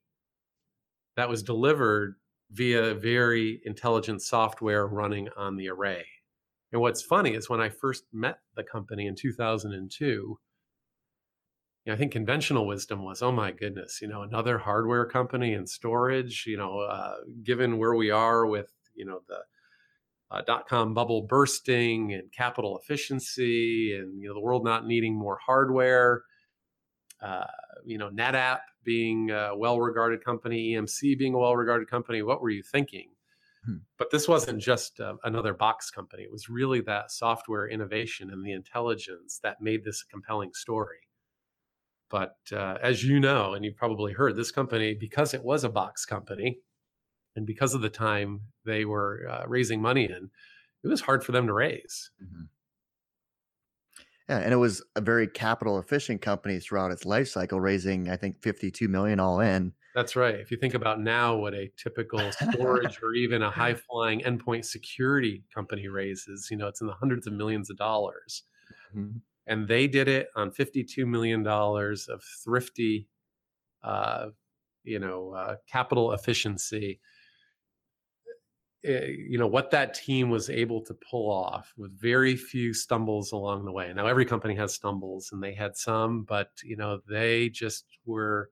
[1.17, 2.15] that was delivered
[2.53, 6.05] via very intelligent software running on the array.
[6.71, 10.39] And what's funny is when I first met the company in 2002,
[11.85, 15.55] you know, I think conventional wisdom was, oh my goodness, you know, another hardware company
[15.55, 19.41] and storage, you know, uh, given where we are with, you know, the
[20.31, 25.15] uh, dot com bubble bursting and capital efficiency and, you know, the world not needing
[25.15, 26.23] more hardware,
[27.21, 27.47] uh,
[27.85, 32.23] you know, NetApp being a well regarded company, EMC being a well regarded company.
[32.23, 33.11] What were you thinking?
[33.67, 33.79] Hmm.
[33.99, 36.23] But this wasn't just uh, another box company.
[36.23, 40.99] It was really that software innovation and the intelligence that made this a compelling story.
[42.13, 45.71] But uh, as you know, and you've probably heard, this company, because it was a
[45.71, 46.61] box company
[47.37, 50.31] and because of the time they were uh, raising money in,
[50.85, 52.11] it was hard for them to raise.
[52.23, 52.49] Mhm.
[54.29, 58.17] Yeah, and it was a very capital efficient company throughout its life cycle, raising I
[58.17, 59.75] think 52 million all in.
[59.95, 60.37] That's right.
[60.37, 64.65] If you think about now what a typical storage or even a high flying endpoint
[64.65, 68.45] security company raises, you know, it's in the hundreds of millions of dollars.
[68.93, 69.23] Mhm.
[69.47, 73.09] And they did it on $52 million of thrifty,
[73.83, 74.29] uh,
[74.85, 77.01] you know, uh, capital efficiency.
[78.85, 83.33] Eh, you know, what that team was able to pull off with very few stumbles
[83.33, 83.93] along the way.
[83.93, 88.51] Now, every company has stumbles and they had some, but, you know, they just were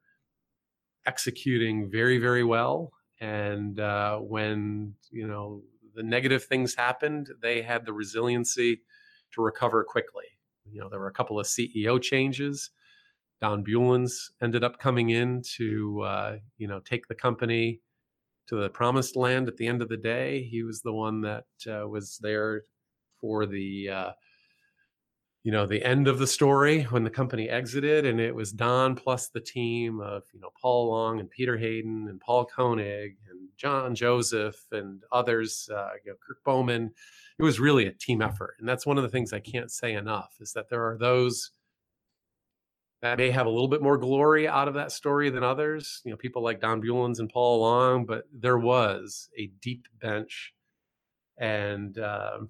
[1.06, 5.62] executing very very well and uh, when you know
[5.94, 8.82] the negative things happened they had the resiliency
[9.32, 10.24] to recover quickly
[10.72, 12.70] you know there were a couple of ceo changes.
[13.40, 14.12] Don Bulens
[14.42, 17.80] ended up coming in to uh, you know take the company
[18.48, 20.42] to the promised land at the end of the day.
[20.42, 22.62] He was the one that uh, was there
[23.20, 24.10] for the uh,
[25.42, 28.94] you know the end of the story when the company exited and it was don
[28.94, 33.48] plus the team of you know paul long and peter hayden and paul koning and
[33.56, 36.90] john joseph and others uh, you know, kirk bowman
[37.38, 39.94] it was really a team effort and that's one of the things i can't say
[39.94, 41.52] enough is that there are those
[43.02, 46.02] that may have a little bit more glory out of that story than others.
[46.04, 50.52] You know, people like Don Bulens and Paul Long, but there was a deep bench,
[51.38, 52.40] and uh,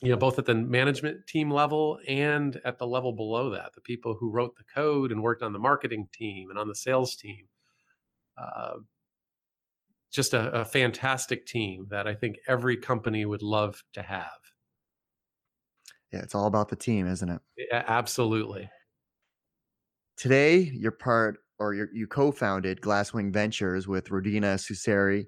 [0.00, 3.80] you know, both at the management team level and at the level below that, the
[3.80, 7.16] people who wrote the code and worked on the marketing team and on the sales
[7.16, 7.46] team.
[8.36, 8.74] Uh,
[10.12, 14.30] just a, a fantastic team that I think every company would love to have.
[16.12, 17.40] Yeah, it's all about the team, isn't it?
[17.56, 18.70] Yeah, absolutely.
[20.16, 25.26] Today, you're part or you're, you co-founded Glasswing Ventures with Rudina Seseri,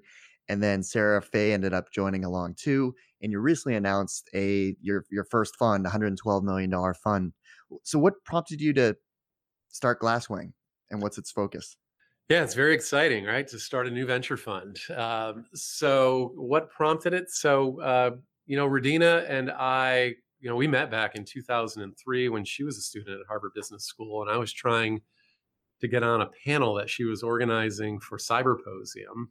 [0.51, 2.93] and then Sarah Fay ended up joining along too.
[3.21, 7.31] And you recently announced a your your first fund, 112 million dollar fund.
[7.83, 8.97] So, what prompted you to
[9.69, 10.51] start Glasswing,
[10.89, 11.77] and what's its focus?
[12.27, 13.47] Yeah, it's very exciting, right?
[13.47, 14.77] To start a new venture fund.
[14.93, 17.29] Um, so, what prompted it?
[17.29, 18.11] So, uh,
[18.45, 22.77] you know, Rudina and I you know, we met back in 2003 when she was
[22.77, 25.01] a student at Harvard Business School, and I was trying
[25.79, 29.27] to get on a panel that she was organizing for Cyberposium.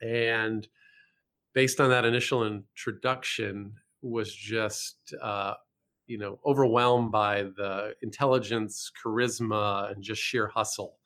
[0.00, 0.66] And
[1.54, 5.54] based on that initial introduction, was just uh,
[6.06, 10.98] you know overwhelmed by the intelligence, charisma, and just sheer hustle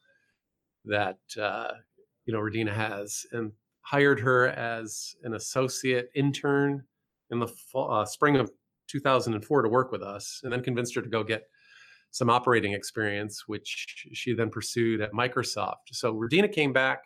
[0.84, 1.72] that uh,
[2.26, 6.84] you know Rudina has, and hired her as an associate intern
[7.30, 8.50] in the fall, uh, spring of
[8.88, 11.44] 2004 to work with us, and then convinced her to go get
[12.10, 15.76] some operating experience, which she then pursued at Microsoft.
[15.92, 17.04] So Rudina came back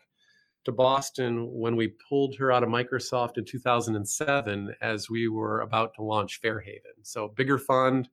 [0.67, 5.95] to Boston when we pulled her out of Microsoft in 2007 as we were about
[5.95, 6.93] to launch Fairhaven.
[7.03, 8.09] So bigger fund,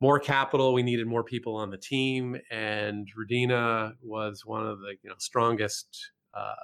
[0.00, 0.72] more capital.
[0.72, 5.16] We needed more people on the team, and Rudina was one of the you know
[5.18, 6.54] strongest uh,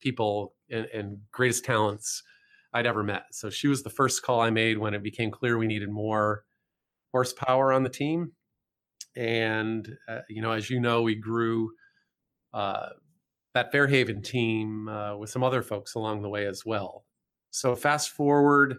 [0.00, 2.22] people and, and greatest talents
[2.72, 3.24] I'd ever met.
[3.32, 6.44] So she was the first call I made when it became clear we needed more
[7.12, 8.32] horsepower on the team.
[9.16, 11.70] And, uh, you know, as you know, we grew
[12.52, 12.90] uh,
[13.54, 17.04] that Fairhaven team uh, with some other folks along the way as well.
[17.50, 18.78] So fast forward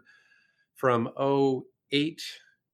[0.76, 2.22] from 08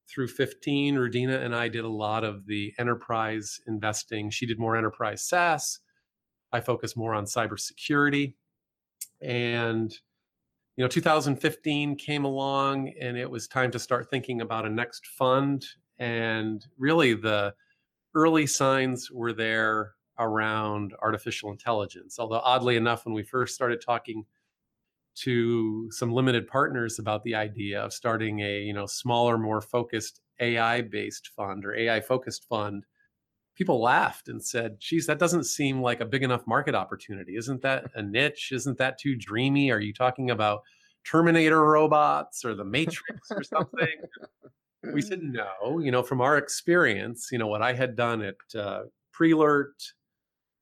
[0.08, 4.30] through 15, Rudina and I did a lot of the enterprise investing.
[4.30, 5.80] She did more enterprise SaaS.
[6.52, 8.36] I focused more on cybersecurity.
[9.22, 9.98] And
[10.78, 15.08] you know 2015 came along and it was time to start thinking about a next
[15.08, 15.66] fund
[16.00, 17.54] and really the
[18.14, 24.26] early signs were there around artificial intelligence although oddly enough when we first started talking
[25.16, 30.22] to some limited partners about the idea of starting a you know smaller more focused
[30.40, 32.86] ai based fund or ai focused fund
[33.56, 37.38] people laughed and said, geez, that doesn't seem like a big enough market opportunity.
[37.38, 38.52] Isn't that a niche?
[38.52, 39.72] Isn't that too dreamy?
[39.72, 40.62] Are you talking about
[41.06, 43.88] Terminator robots or the Matrix or something?
[44.94, 45.80] we said, no.
[45.80, 48.84] You know, from our experience, you know, what I had done at uh,
[49.18, 49.94] Prelert,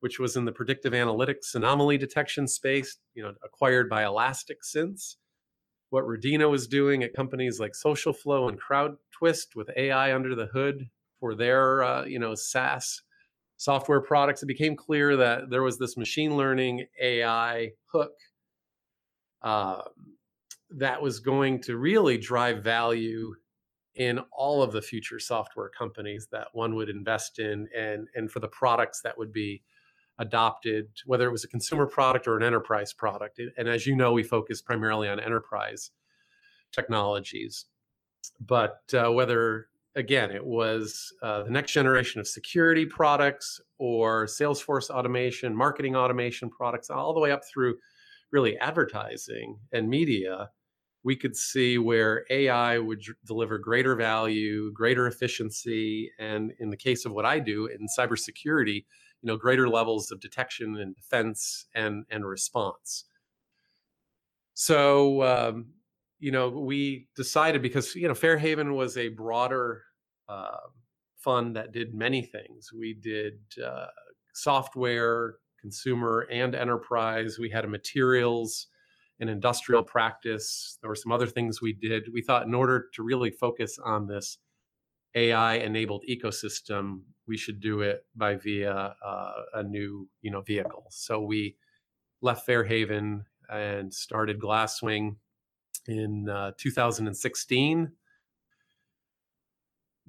[0.03, 5.15] which was in the predictive analytics anomaly detection space, you know, acquired by Elastic since.
[5.91, 10.47] What Rudina was doing at companies like Social Flow and CrowdTwist with AI under the
[10.47, 10.89] hood
[11.21, 13.01] for their uh, you know SaaS
[13.55, 18.11] software products, it became clear that there was this machine learning AI hook
[19.41, 19.83] uh,
[20.71, 23.33] that was going to really drive value
[23.95, 28.41] in all of the future software companies that one would invest in and and for
[28.41, 29.63] the products that would be
[30.19, 34.13] adopted whether it was a consumer product or an enterprise product and as you know
[34.13, 35.91] we focus primarily on enterprise
[36.71, 37.65] technologies
[38.39, 44.89] but uh, whether again, it was uh, the next generation of security products or Salesforce
[44.89, 47.77] automation, marketing automation products, all the way up through
[48.31, 50.49] really advertising and media.
[51.03, 57.05] We could see where AI would deliver greater value, greater efficiency, and in the case
[57.05, 58.85] of what I do in cybersecurity,
[59.23, 63.05] you know, greater levels of detection and defense and and response.
[64.53, 65.67] So um,
[66.19, 69.83] you know, we decided because you know Fairhaven was a broader
[70.29, 70.57] uh,
[71.17, 72.71] fund that did many things.
[72.77, 73.87] We did uh,
[74.33, 77.39] software, consumer, and enterprise.
[77.39, 78.67] We had a materials
[79.19, 80.77] and industrial practice.
[80.81, 82.09] There were some other things we did.
[82.13, 84.37] We thought in order to really focus on this
[85.15, 90.85] AI enabled ecosystem, we should do it by via uh, a new, you know, vehicle.
[90.89, 91.55] So we
[92.21, 95.15] left Fairhaven and started Glasswing
[95.87, 97.91] in uh, 2016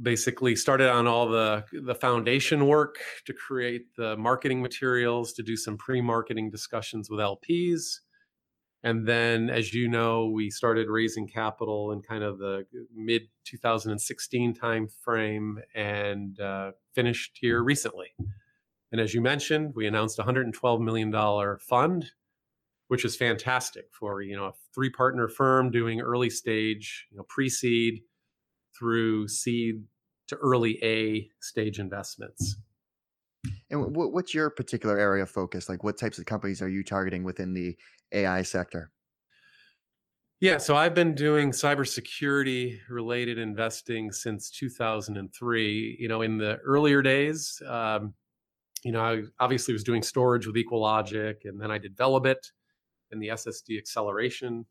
[0.03, 5.57] basically started on all the the foundation work to create the marketing materials to do
[5.57, 8.01] some pre-marketing discussions with lps
[8.85, 14.55] And then, as you know, we started raising capital in kind of the mid 2016
[14.55, 18.09] timeframe and uh, finished here recently.
[18.93, 21.11] And as you mentioned, we announced a $112 million
[21.59, 22.11] fund,
[22.89, 27.25] which is fantastic for you know a three partner firm doing early stage, you know,
[27.27, 28.03] pre seed
[28.79, 29.83] through seed
[30.29, 32.57] to early A stage investments.
[33.75, 35.69] And what's your particular area of focus?
[35.69, 37.77] Like, what types of companies are you targeting within the
[38.13, 38.93] AI sector?
[40.41, 45.97] Yeah, so I've been doing cybersecurity related investing since 2003.
[45.99, 48.15] You know, in the earlier days, um,
[48.85, 52.37] you know, I obviously was doing storage with EqualLogic, and then I did VeloBit
[53.11, 54.67] in the SSD acceleration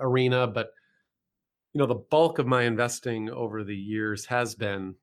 [0.00, 0.46] arena.
[0.48, 0.70] But
[1.74, 4.94] you know, the bulk of my investing over the years has been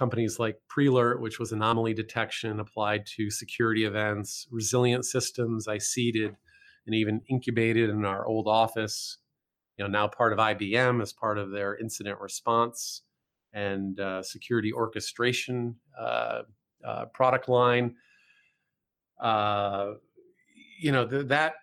[0.00, 6.34] companies like Prelert, which was anomaly detection applied to security events, resilient systems I seeded
[6.86, 9.18] and even incubated in our old office.
[9.76, 13.02] You know, now part of IBM as part of their incident response
[13.52, 16.42] and uh, security orchestration uh,
[16.82, 17.94] uh, product line.
[19.20, 19.92] Uh,
[20.80, 21.56] you know, th- that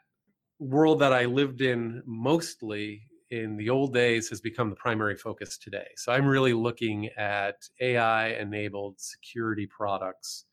[0.59, 5.57] world that I lived in mostly in the old days has become the primary focus
[5.57, 5.87] today.
[5.97, 10.45] So I'm really looking at AI enabled security products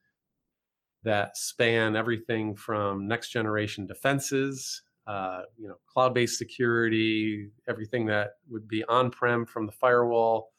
[1.05, 8.33] that span everything from next generation defenses, uh, you know, cloud based security, everything that
[8.49, 10.51] would be on prem from the firewall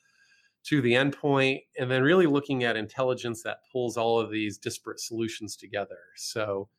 [0.66, 4.99] to the endpoint, and then really looking at intelligence that pulls all of these disparate
[4.99, 5.97] solutions together.
[6.16, 6.70] So,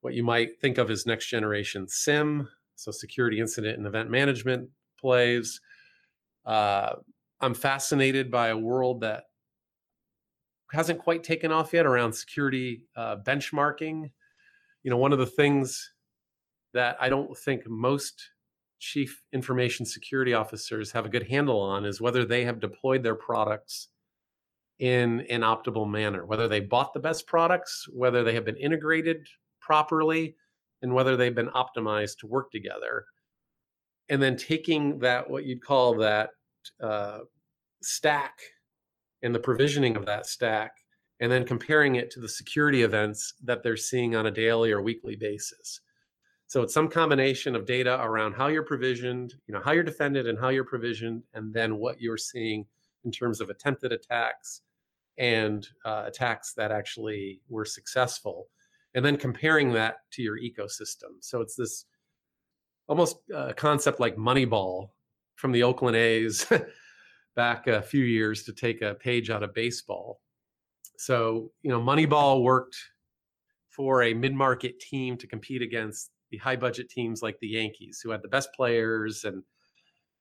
[0.00, 4.68] what you might think of as next generation SIEM, so security incident and event management
[5.00, 5.60] plays.
[6.44, 6.94] Uh,
[7.40, 9.24] I'm fascinated by a world that
[10.72, 14.10] hasn't quite taken off yet around security uh, benchmarking.
[14.82, 15.92] You know, one of the things
[16.72, 18.30] that I don't think most
[18.80, 23.14] chief information security officers have a good handle on is whether they have deployed their
[23.14, 23.88] products
[24.80, 29.26] in an optimal manner, whether they bought the best products, whether they have been integrated
[29.60, 30.36] properly,
[30.84, 33.06] and whether they've been optimized to work together.
[34.10, 36.30] And then taking that, what you'd call that
[36.80, 37.20] uh,
[37.82, 38.38] stack
[39.22, 40.72] and the provisioning of that stack,
[41.20, 44.82] and then comparing it to the security events that they're seeing on a daily or
[44.82, 45.80] weekly basis.
[46.48, 50.26] So it's some combination of data around how you're provisioned, you know, how you're defended
[50.26, 52.66] and how you're provisioned, and then what you're seeing
[53.06, 54.60] in terms of attempted attacks
[55.16, 58.48] and uh, attacks that actually were successful
[58.94, 61.18] and then comparing that to your ecosystem.
[61.20, 61.86] So it's this
[62.88, 64.90] almost uh, concept like Moneyball
[65.36, 66.46] from the Oakland A's
[67.36, 70.20] back a few years to take a page out of baseball.
[70.96, 72.76] So, you know, Moneyball worked
[73.68, 78.00] for a mid market team to compete against the high budget teams like the Yankees,
[78.02, 79.42] who had the best players and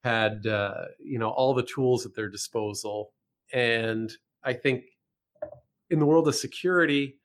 [0.04, 3.14] had, uh, you know, all the tools at their disposal.
[3.54, 4.12] And
[4.44, 4.86] I think
[5.92, 7.20] in the world of security,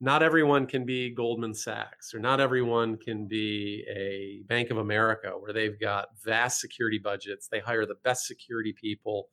[0.00, 5.30] not everyone can be Goldman Sachs or not everyone can be a Bank of America
[5.38, 7.48] where they've got vast security budgets.
[7.48, 9.28] They hire the best security people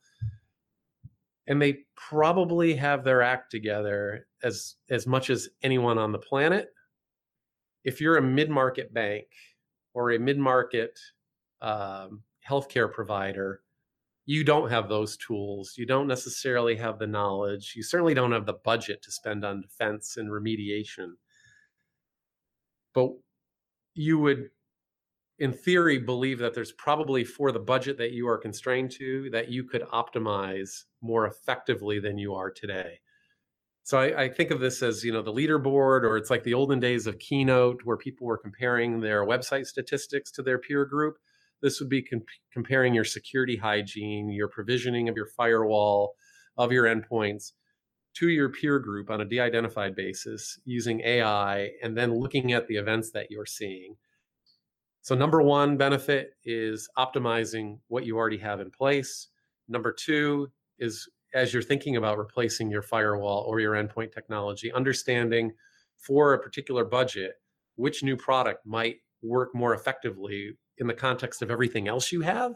[1.46, 6.68] and they probably have their act together as as much as anyone on the planet.
[7.84, 9.26] If you're a mid-market bank
[9.92, 10.98] or a mid-market
[11.60, 13.62] um, healthcare provider,
[14.24, 15.74] you don't have those tools.
[15.76, 17.74] You don't necessarily have the knowledge.
[17.76, 21.14] You certainly don't have the budget to spend on defense and remediation.
[22.94, 23.10] But
[23.94, 24.50] you would,
[25.38, 29.48] in theory, believe that there's probably for the budget that you are constrained to, that
[29.48, 33.00] you could optimize more effectively than you are today.
[33.84, 36.54] So I, I, think of this as you know the leaderboard, or it's like the
[36.54, 41.18] olden days of Keynote, where people were comparing their website statistics to their peer group.
[41.62, 46.14] This would be comp- comparing your security hygiene, your provisioning of your firewall,
[46.58, 47.52] of your endpoints
[48.14, 52.66] to your peer group on a de identified basis using AI, and then looking at
[52.68, 53.96] the events that you're seeing.
[55.00, 59.28] So, number one benefit is optimizing what you already have in place.
[59.68, 65.52] Number two is as you're thinking about replacing your firewall or your endpoint technology, understanding
[65.96, 67.32] for a particular budget
[67.76, 72.52] which new product might work more effectively in the context of everything else you have.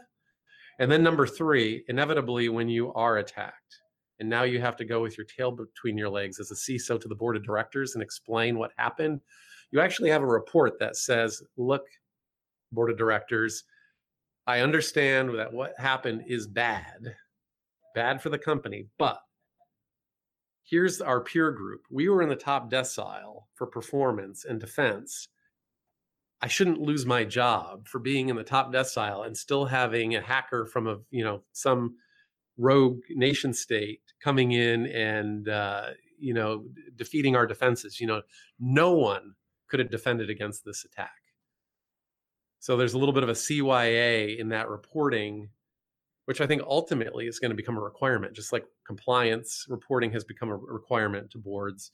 [0.79, 3.81] And then number three, inevitably, when you are attacked,
[4.19, 6.99] and now you have to go with your tail between your legs as a CISO
[6.99, 9.21] to the board of directors and explain what happened,
[9.71, 11.83] you actually have a report that says, look,
[12.71, 13.63] board of directors,
[14.45, 17.15] I understand that what happened is bad,
[17.93, 19.19] bad for the company, but
[20.63, 21.81] here's our peer group.
[21.91, 25.27] We were in the top decile for performance and defense
[26.41, 30.21] I shouldn't lose my job for being in the top decile and still having a
[30.21, 31.95] hacker from a you know some
[32.57, 36.65] rogue nation state coming in and uh, you know
[36.95, 37.99] defeating our defenses.
[37.99, 38.21] You know,
[38.59, 39.33] no one
[39.67, 41.11] could have defended against this attack.
[42.59, 45.49] So there's a little bit of a CYA in that reporting,
[46.25, 50.23] which I think ultimately is going to become a requirement, just like compliance reporting has
[50.23, 51.91] become a requirement to boards.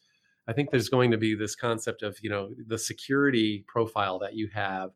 [0.47, 4.35] I think there's going to be this concept of you know the security profile that
[4.35, 4.91] you have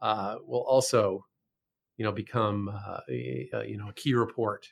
[0.00, 1.24] uh, will also
[1.96, 4.68] you know become uh, a, a, you know a key report.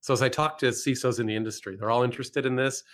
[0.00, 2.84] So as I talk to CISOs in the industry, they're all interested in this.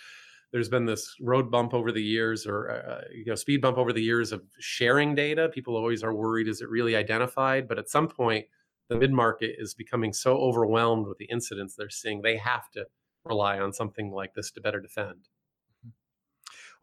[0.51, 3.91] There's been this road bump over the years, or uh, you know speed bump over
[3.91, 5.49] the years of sharing data.
[5.49, 7.67] People always are worried: is it really identified?
[7.67, 8.45] But at some point,
[8.89, 12.85] the mid market is becoming so overwhelmed with the incidents they're seeing, they have to
[13.25, 15.29] rely on something like this to better defend.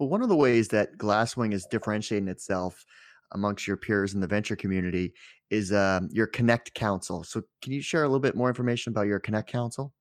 [0.00, 2.86] Well, one of the ways that Glasswing is differentiating itself
[3.32, 5.12] amongst your peers in the venture community
[5.50, 7.22] is um, your Connect Council.
[7.22, 9.92] So, can you share a little bit more information about your Connect Council?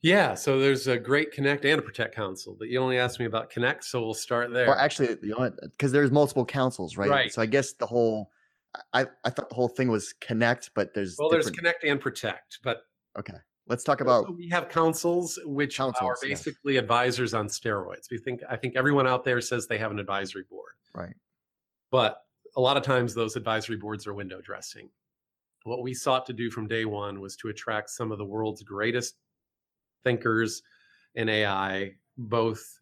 [0.00, 3.26] Yeah, so there's a great Connect and a Protect Council, but you only asked me
[3.26, 4.66] about Connect, so we'll start there.
[4.66, 7.10] Or actually, you know, because there's multiple councils, right?
[7.10, 7.32] Right.
[7.32, 8.30] So I guess the whole,
[8.94, 12.60] I, I thought the whole thing was Connect, but there's well, there's Connect and Protect,
[12.64, 12.78] but
[13.18, 13.34] okay.
[13.68, 16.30] Let's talk about So we have councils which are Councils, yeah.
[16.30, 18.10] basically advisors on steroids.
[18.10, 21.14] We think I think everyone out there says they have an advisory board, right.
[21.90, 22.22] but
[22.56, 24.88] a lot of times those advisory boards are window dressing.
[25.64, 28.62] What we sought to do from day one was to attract some of the world's
[28.62, 29.16] greatest
[30.02, 30.62] thinkers
[31.14, 32.80] in AI, both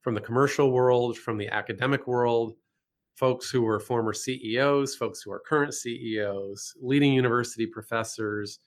[0.00, 2.54] from the commercial world, from the academic world,
[3.14, 8.58] folks who were former CEOs, folks who are current CEOs, leading university professors,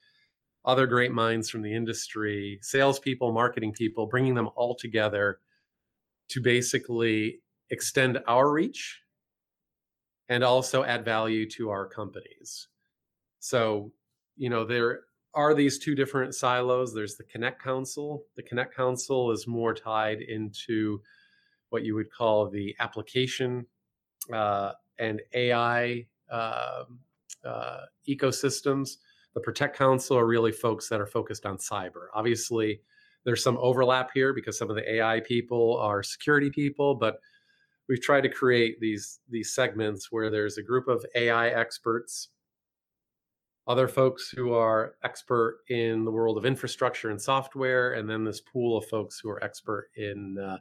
[0.67, 5.39] other great minds from the industry, salespeople, marketing people, bringing them all together
[6.27, 7.39] to basically
[7.69, 9.01] extend our reach
[10.29, 12.67] and also add value to our companies.
[13.39, 13.93] So,
[14.35, 15.01] you know, there
[15.33, 16.93] are these two different silos.
[16.93, 18.25] There's the Connect Council.
[18.35, 21.01] The Connect Council is more tied into
[21.69, 23.65] what you would call the application
[24.33, 26.99] uh, and AI um
[27.45, 28.97] uh, ecosystems.
[29.37, 32.07] The Protect Council are really folks that are focused on cyber.
[32.15, 32.81] Obviously,
[33.23, 37.19] there's some overlap here because some of the AI people are security people, but
[37.87, 42.29] we've tried to create these these segments where there's a group of AI experts,
[43.67, 48.41] other folks who are expert in the world of infrastructure and software, and then this
[48.41, 50.57] pool of folks who are expert in uh,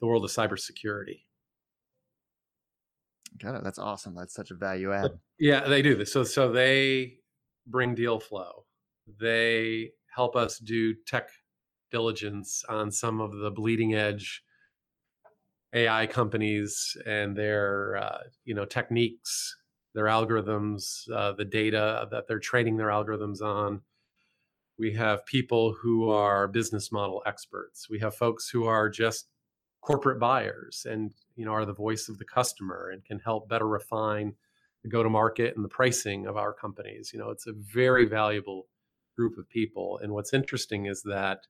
[0.00, 1.22] the world of cybersecurity.
[3.38, 3.64] Got it.
[3.64, 4.14] That's awesome.
[4.14, 5.12] That's such a value add.
[5.38, 6.12] Yeah, they do this.
[6.12, 7.20] So so they
[7.66, 8.64] bring deal flow.
[9.20, 11.28] They help us do tech
[11.90, 14.42] diligence on some of the bleeding edge
[15.72, 19.56] AI companies and their uh, you know techniques,
[19.94, 23.82] their algorithms, uh, the data that they're training their algorithms on.
[24.78, 27.88] We have people who are business model experts.
[27.88, 29.28] We have folks who are just
[29.80, 33.68] corporate buyers and you know are the voice of the customer and can help better
[33.68, 34.34] refine
[34.84, 37.10] the go to market and the pricing of our companies.
[37.12, 38.68] You know, it's a very valuable
[39.16, 39.98] group of people.
[40.02, 41.40] And what's interesting is that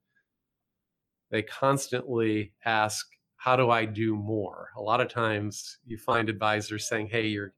[1.30, 3.06] they constantly ask,
[3.36, 4.70] How do I do more?
[4.78, 7.52] A lot of times you find advisors saying, Hey, you're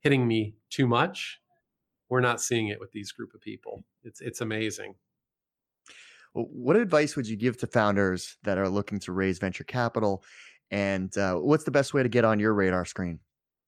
[0.00, 1.40] hitting me too much.
[2.08, 3.84] We're not seeing it with these group of people.
[4.02, 4.96] It's it's amazing.
[6.32, 10.22] What advice would you give to founders that are looking to raise venture capital?
[10.70, 13.18] And uh, what's the best way to get on your radar screen?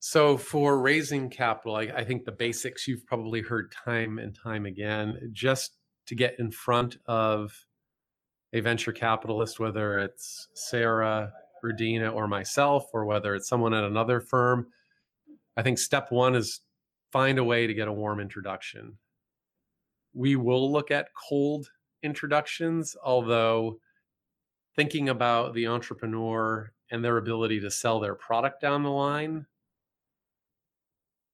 [0.05, 4.67] So for raising capital, I, I think the basics you've probably heard time and time
[4.67, 5.31] again.
[5.33, 5.77] Just
[6.07, 7.55] to get in front of
[8.53, 11.33] a venture capitalist, whether it's Sarah,
[11.65, 14.67] Rudina, or myself, or whether it's someone at another firm,
[15.57, 16.63] I think step one is
[17.13, 18.99] find a way to get a warm introduction.
[20.15, 21.71] We will look at cold
[22.03, 23.79] introductions, although
[24.75, 29.47] thinking about the entrepreneur and their ability to sell their product down the line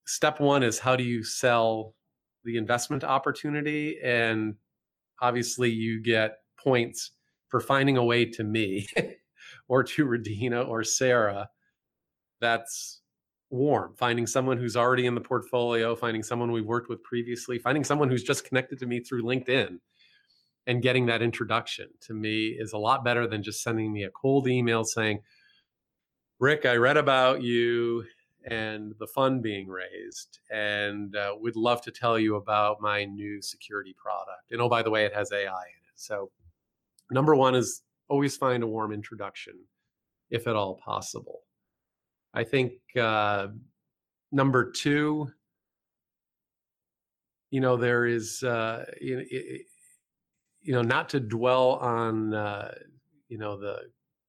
[0.09, 1.93] step one is how do you sell
[2.43, 4.55] the investment opportunity and
[5.21, 7.11] obviously you get points
[7.47, 8.87] for finding a way to me
[9.67, 11.47] or to Rudina or Sarah
[12.41, 13.01] that's
[13.51, 13.93] warm.
[13.97, 18.09] Finding someone who's already in the portfolio finding someone we've worked with previously finding someone
[18.09, 19.77] who's just connected to me through linkedin
[20.65, 24.09] and getting that introduction to me is a lot better than just sending me a
[24.09, 25.19] cold email saying
[26.39, 28.03] rick i read about you
[28.49, 33.41] and the fund being raised and uh, would love to tell you about my new
[33.41, 34.51] security product.
[34.51, 35.95] And oh by the way it has ai in it.
[35.95, 36.31] So
[37.11, 39.53] number one is always find a warm introduction
[40.29, 41.41] if at all possible.
[42.33, 43.47] I think uh,
[44.31, 45.31] number two,
[47.49, 49.25] you know, there is, uh, you,
[50.61, 52.73] you know, not to dwell on, uh,
[53.27, 53.79] you know, the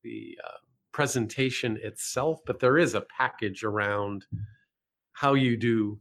[0.03, 0.57] the uh,
[0.93, 4.27] presentation itself, but there is a package around
[5.13, 6.01] how you do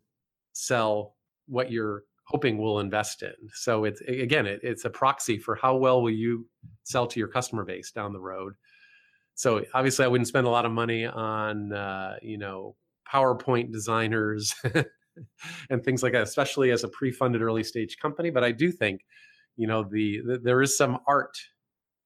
[0.54, 1.16] sell
[1.48, 3.34] what you're hoping will invest in.
[3.54, 6.48] So it's again, it, it's a proxy for how well will you
[6.84, 8.54] sell to your customer base down the road.
[9.36, 12.76] So obviously, I wouldn't spend a lot of money on uh, you know
[13.12, 14.54] PowerPoint designers
[15.70, 18.30] and things like that, especially as a pre-funded early stage company.
[18.30, 19.02] But I do think
[19.56, 21.38] you know the, the there is some art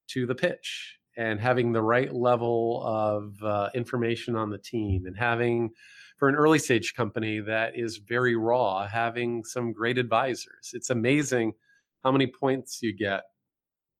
[0.10, 5.18] to the pitch and having the right level of uh, information on the team and
[5.18, 5.70] having
[6.18, 10.72] for an early stage company that is very raw having some great advisors.
[10.74, 11.54] It's amazing
[12.04, 13.24] how many points you get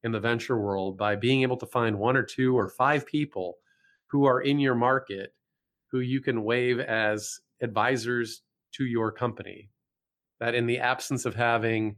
[0.04, 3.56] in the venture world by being able to find one or two or five people
[4.08, 5.34] who are in your market
[5.92, 8.42] who you can wave as advisors
[8.74, 9.70] to your company.
[10.40, 11.96] That in the absence of having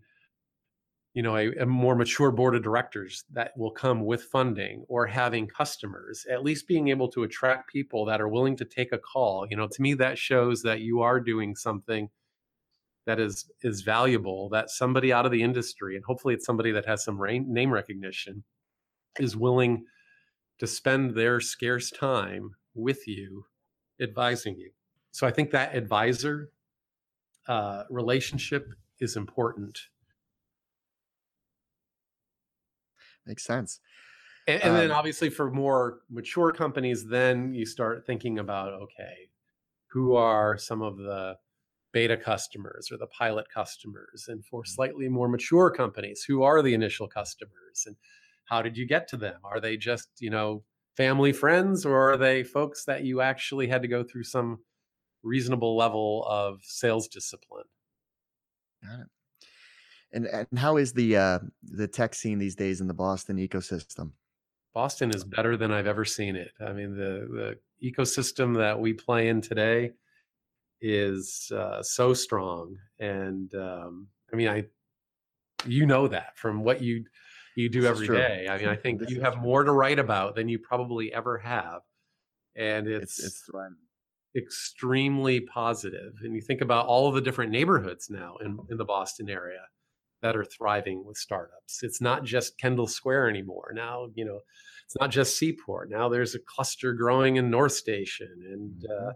[1.16, 5.08] you know a, a, more mature board of directors that will come with funding or
[5.08, 9.00] having customers at least being able to attract people that are willing to take a
[9.00, 9.48] call.
[9.50, 12.10] You know to me that shows that you are doing something
[13.06, 16.86] that is is valuable that somebody out of the industry and hopefully it's somebody that
[16.86, 18.44] has some rain, name recognition
[19.18, 19.86] is willing
[20.60, 23.46] to spend their scarce time with you
[24.02, 24.72] advising you.
[25.12, 26.50] So i think that advisor
[27.48, 28.68] uh, relationship
[29.00, 29.80] is important
[33.26, 33.80] Makes sense.
[34.48, 39.30] And, and um, then obviously for more mature companies, then you start thinking about okay,
[39.92, 41.38] who are some of the
[41.94, 44.26] beta customers or the pilot customers?
[44.28, 44.68] And for mm.
[44.68, 47.86] slightly more mature companies, who are the initial customers?
[47.86, 47.96] And
[48.46, 49.40] how did you get to them?
[49.44, 50.64] Are they just, you know,
[50.98, 54.60] family friends or are they folks that you actually had to go through some
[55.24, 57.66] reasonable level of sales discipline?
[58.84, 59.08] Got it.
[60.16, 64.12] And and how is the uh, the tech scene these days in the Boston ecosystem?
[64.74, 66.52] Boston is better than I've ever seen it.
[66.66, 69.92] I mean, the the ecosystem that we play in today
[70.82, 74.64] is uh, so strong, and um, I mean, I
[75.66, 77.04] you know that from what you
[77.58, 78.48] you do this every day.
[78.50, 79.42] I mean, I think this you have true.
[79.42, 81.82] more to write about than you probably ever have,
[82.56, 83.50] and it's it's, it's
[84.38, 86.14] extremely positive.
[86.24, 89.60] And you think about all of the different neighborhoods now in in the Boston area
[90.26, 91.84] that are thriving with startups.
[91.84, 93.72] It's not just Kendall Square anymore.
[93.76, 94.40] Now, you know,
[94.84, 95.92] it's not just Seaport.
[95.92, 99.08] Now there's a cluster growing in North Station, and mm-hmm.
[99.08, 99.12] uh,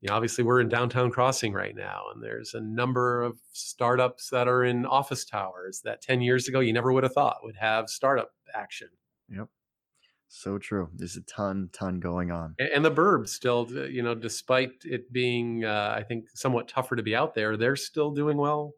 [0.00, 4.30] you know, obviously we're in downtown Crossing right now, and there's a number of startups
[4.30, 7.56] that are in office towers that 10 years ago you never would have thought would
[7.56, 8.88] have startup action.
[9.28, 9.48] Yep.
[10.28, 10.90] So true.
[10.94, 12.54] There's a ton, ton going on.
[12.58, 17.02] And, the burbs still, you know, despite it being, uh, I think, somewhat tougher to
[17.02, 18.74] be out there, they're still doing well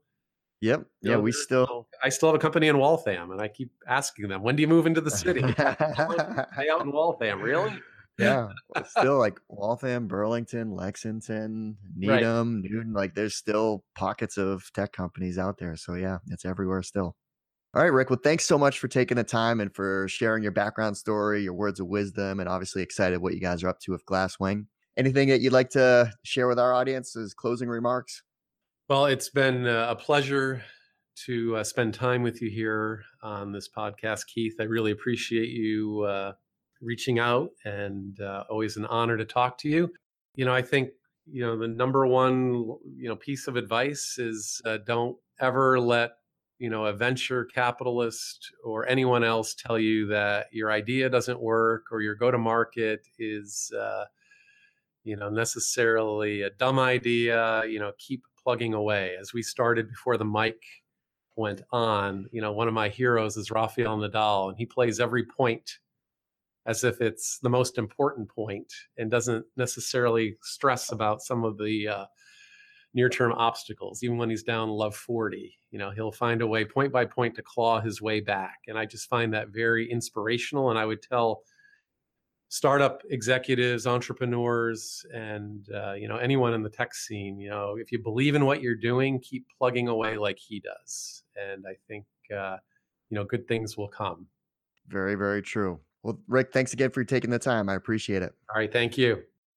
[0.61, 0.87] Yep.
[1.03, 1.89] Yeah, we still.
[2.03, 4.69] I still have a company in Waltham, and I keep asking them, "When do you
[4.69, 7.73] move into the city?" Stay out in Waltham, really?
[8.19, 8.49] Yeah,
[8.85, 12.71] still like Waltham, Burlington, Lexington, Needham, right.
[12.71, 12.93] Newton.
[12.93, 15.77] Like, there's still pockets of tech companies out there.
[15.77, 17.15] So yeah, it's everywhere still.
[17.75, 18.11] All right, Rick.
[18.11, 21.53] Well, thanks so much for taking the time and for sharing your background story, your
[21.53, 24.67] words of wisdom, and obviously excited what you guys are up to with Glasswing.
[24.97, 28.25] Anything that you'd like to share with our audience as closing remarks?
[28.89, 30.62] Well, it's been uh, a pleasure
[31.26, 34.55] to uh, spend time with you here on this podcast, Keith.
[34.61, 36.32] I really appreciate you uh,
[36.80, 39.93] reaching out and uh, always an honor to talk to you.
[40.36, 40.91] You know, I think,
[41.30, 42.55] you know, the number one,
[42.97, 46.12] you know, piece of advice is uh, don't ever let,
[46.59, 51.86] you know, a venture capitalist or anyone else tell you that your idea doesn't work
[51.93, 54.05] or your go to market is, uh,
[55.05, 57.64] you know, necessarily a dumb idea.
[57.66, 59.16] You know, keep plugging away.
[59.20, 60.62] As we started before the mic
[61.36, 65.24] went on, you know, one of my heroes is Rafael Nadal, and he plays every
[65.24, 65.78] point
[66.66, 71.89] as if it's the most important point and doesn't necessarily stress about some of the
[71.89, 72.05] uh,
[72.93, 74.03] near-term obstacles.
[74.03, 77.34] Even when he's down love 40, you know, he'll find a way point by point
[77.36, 78.59] to claw his way back.
[78.66, 80.68] And I just find that very inspirational.
[80.68, 81.43] And I would tell
[82.49, 87.39] startup executives, entrepreneurs, and uh, you know anyone in the tech scene.
[87.39, 91.23] You know, if you believe in what you're doing, keep plugging away like he does,
[91.37, 92.57] and I think uh,
[93.11, 94.27] you know good things will come.
[94.89, 95.79] Very, very true.
[96.03, 97.69] Well, Rick, thanks again for taking the time.
[97.69, 98.33] I appreciate it.
[98.55, 99.23] All right, thank you.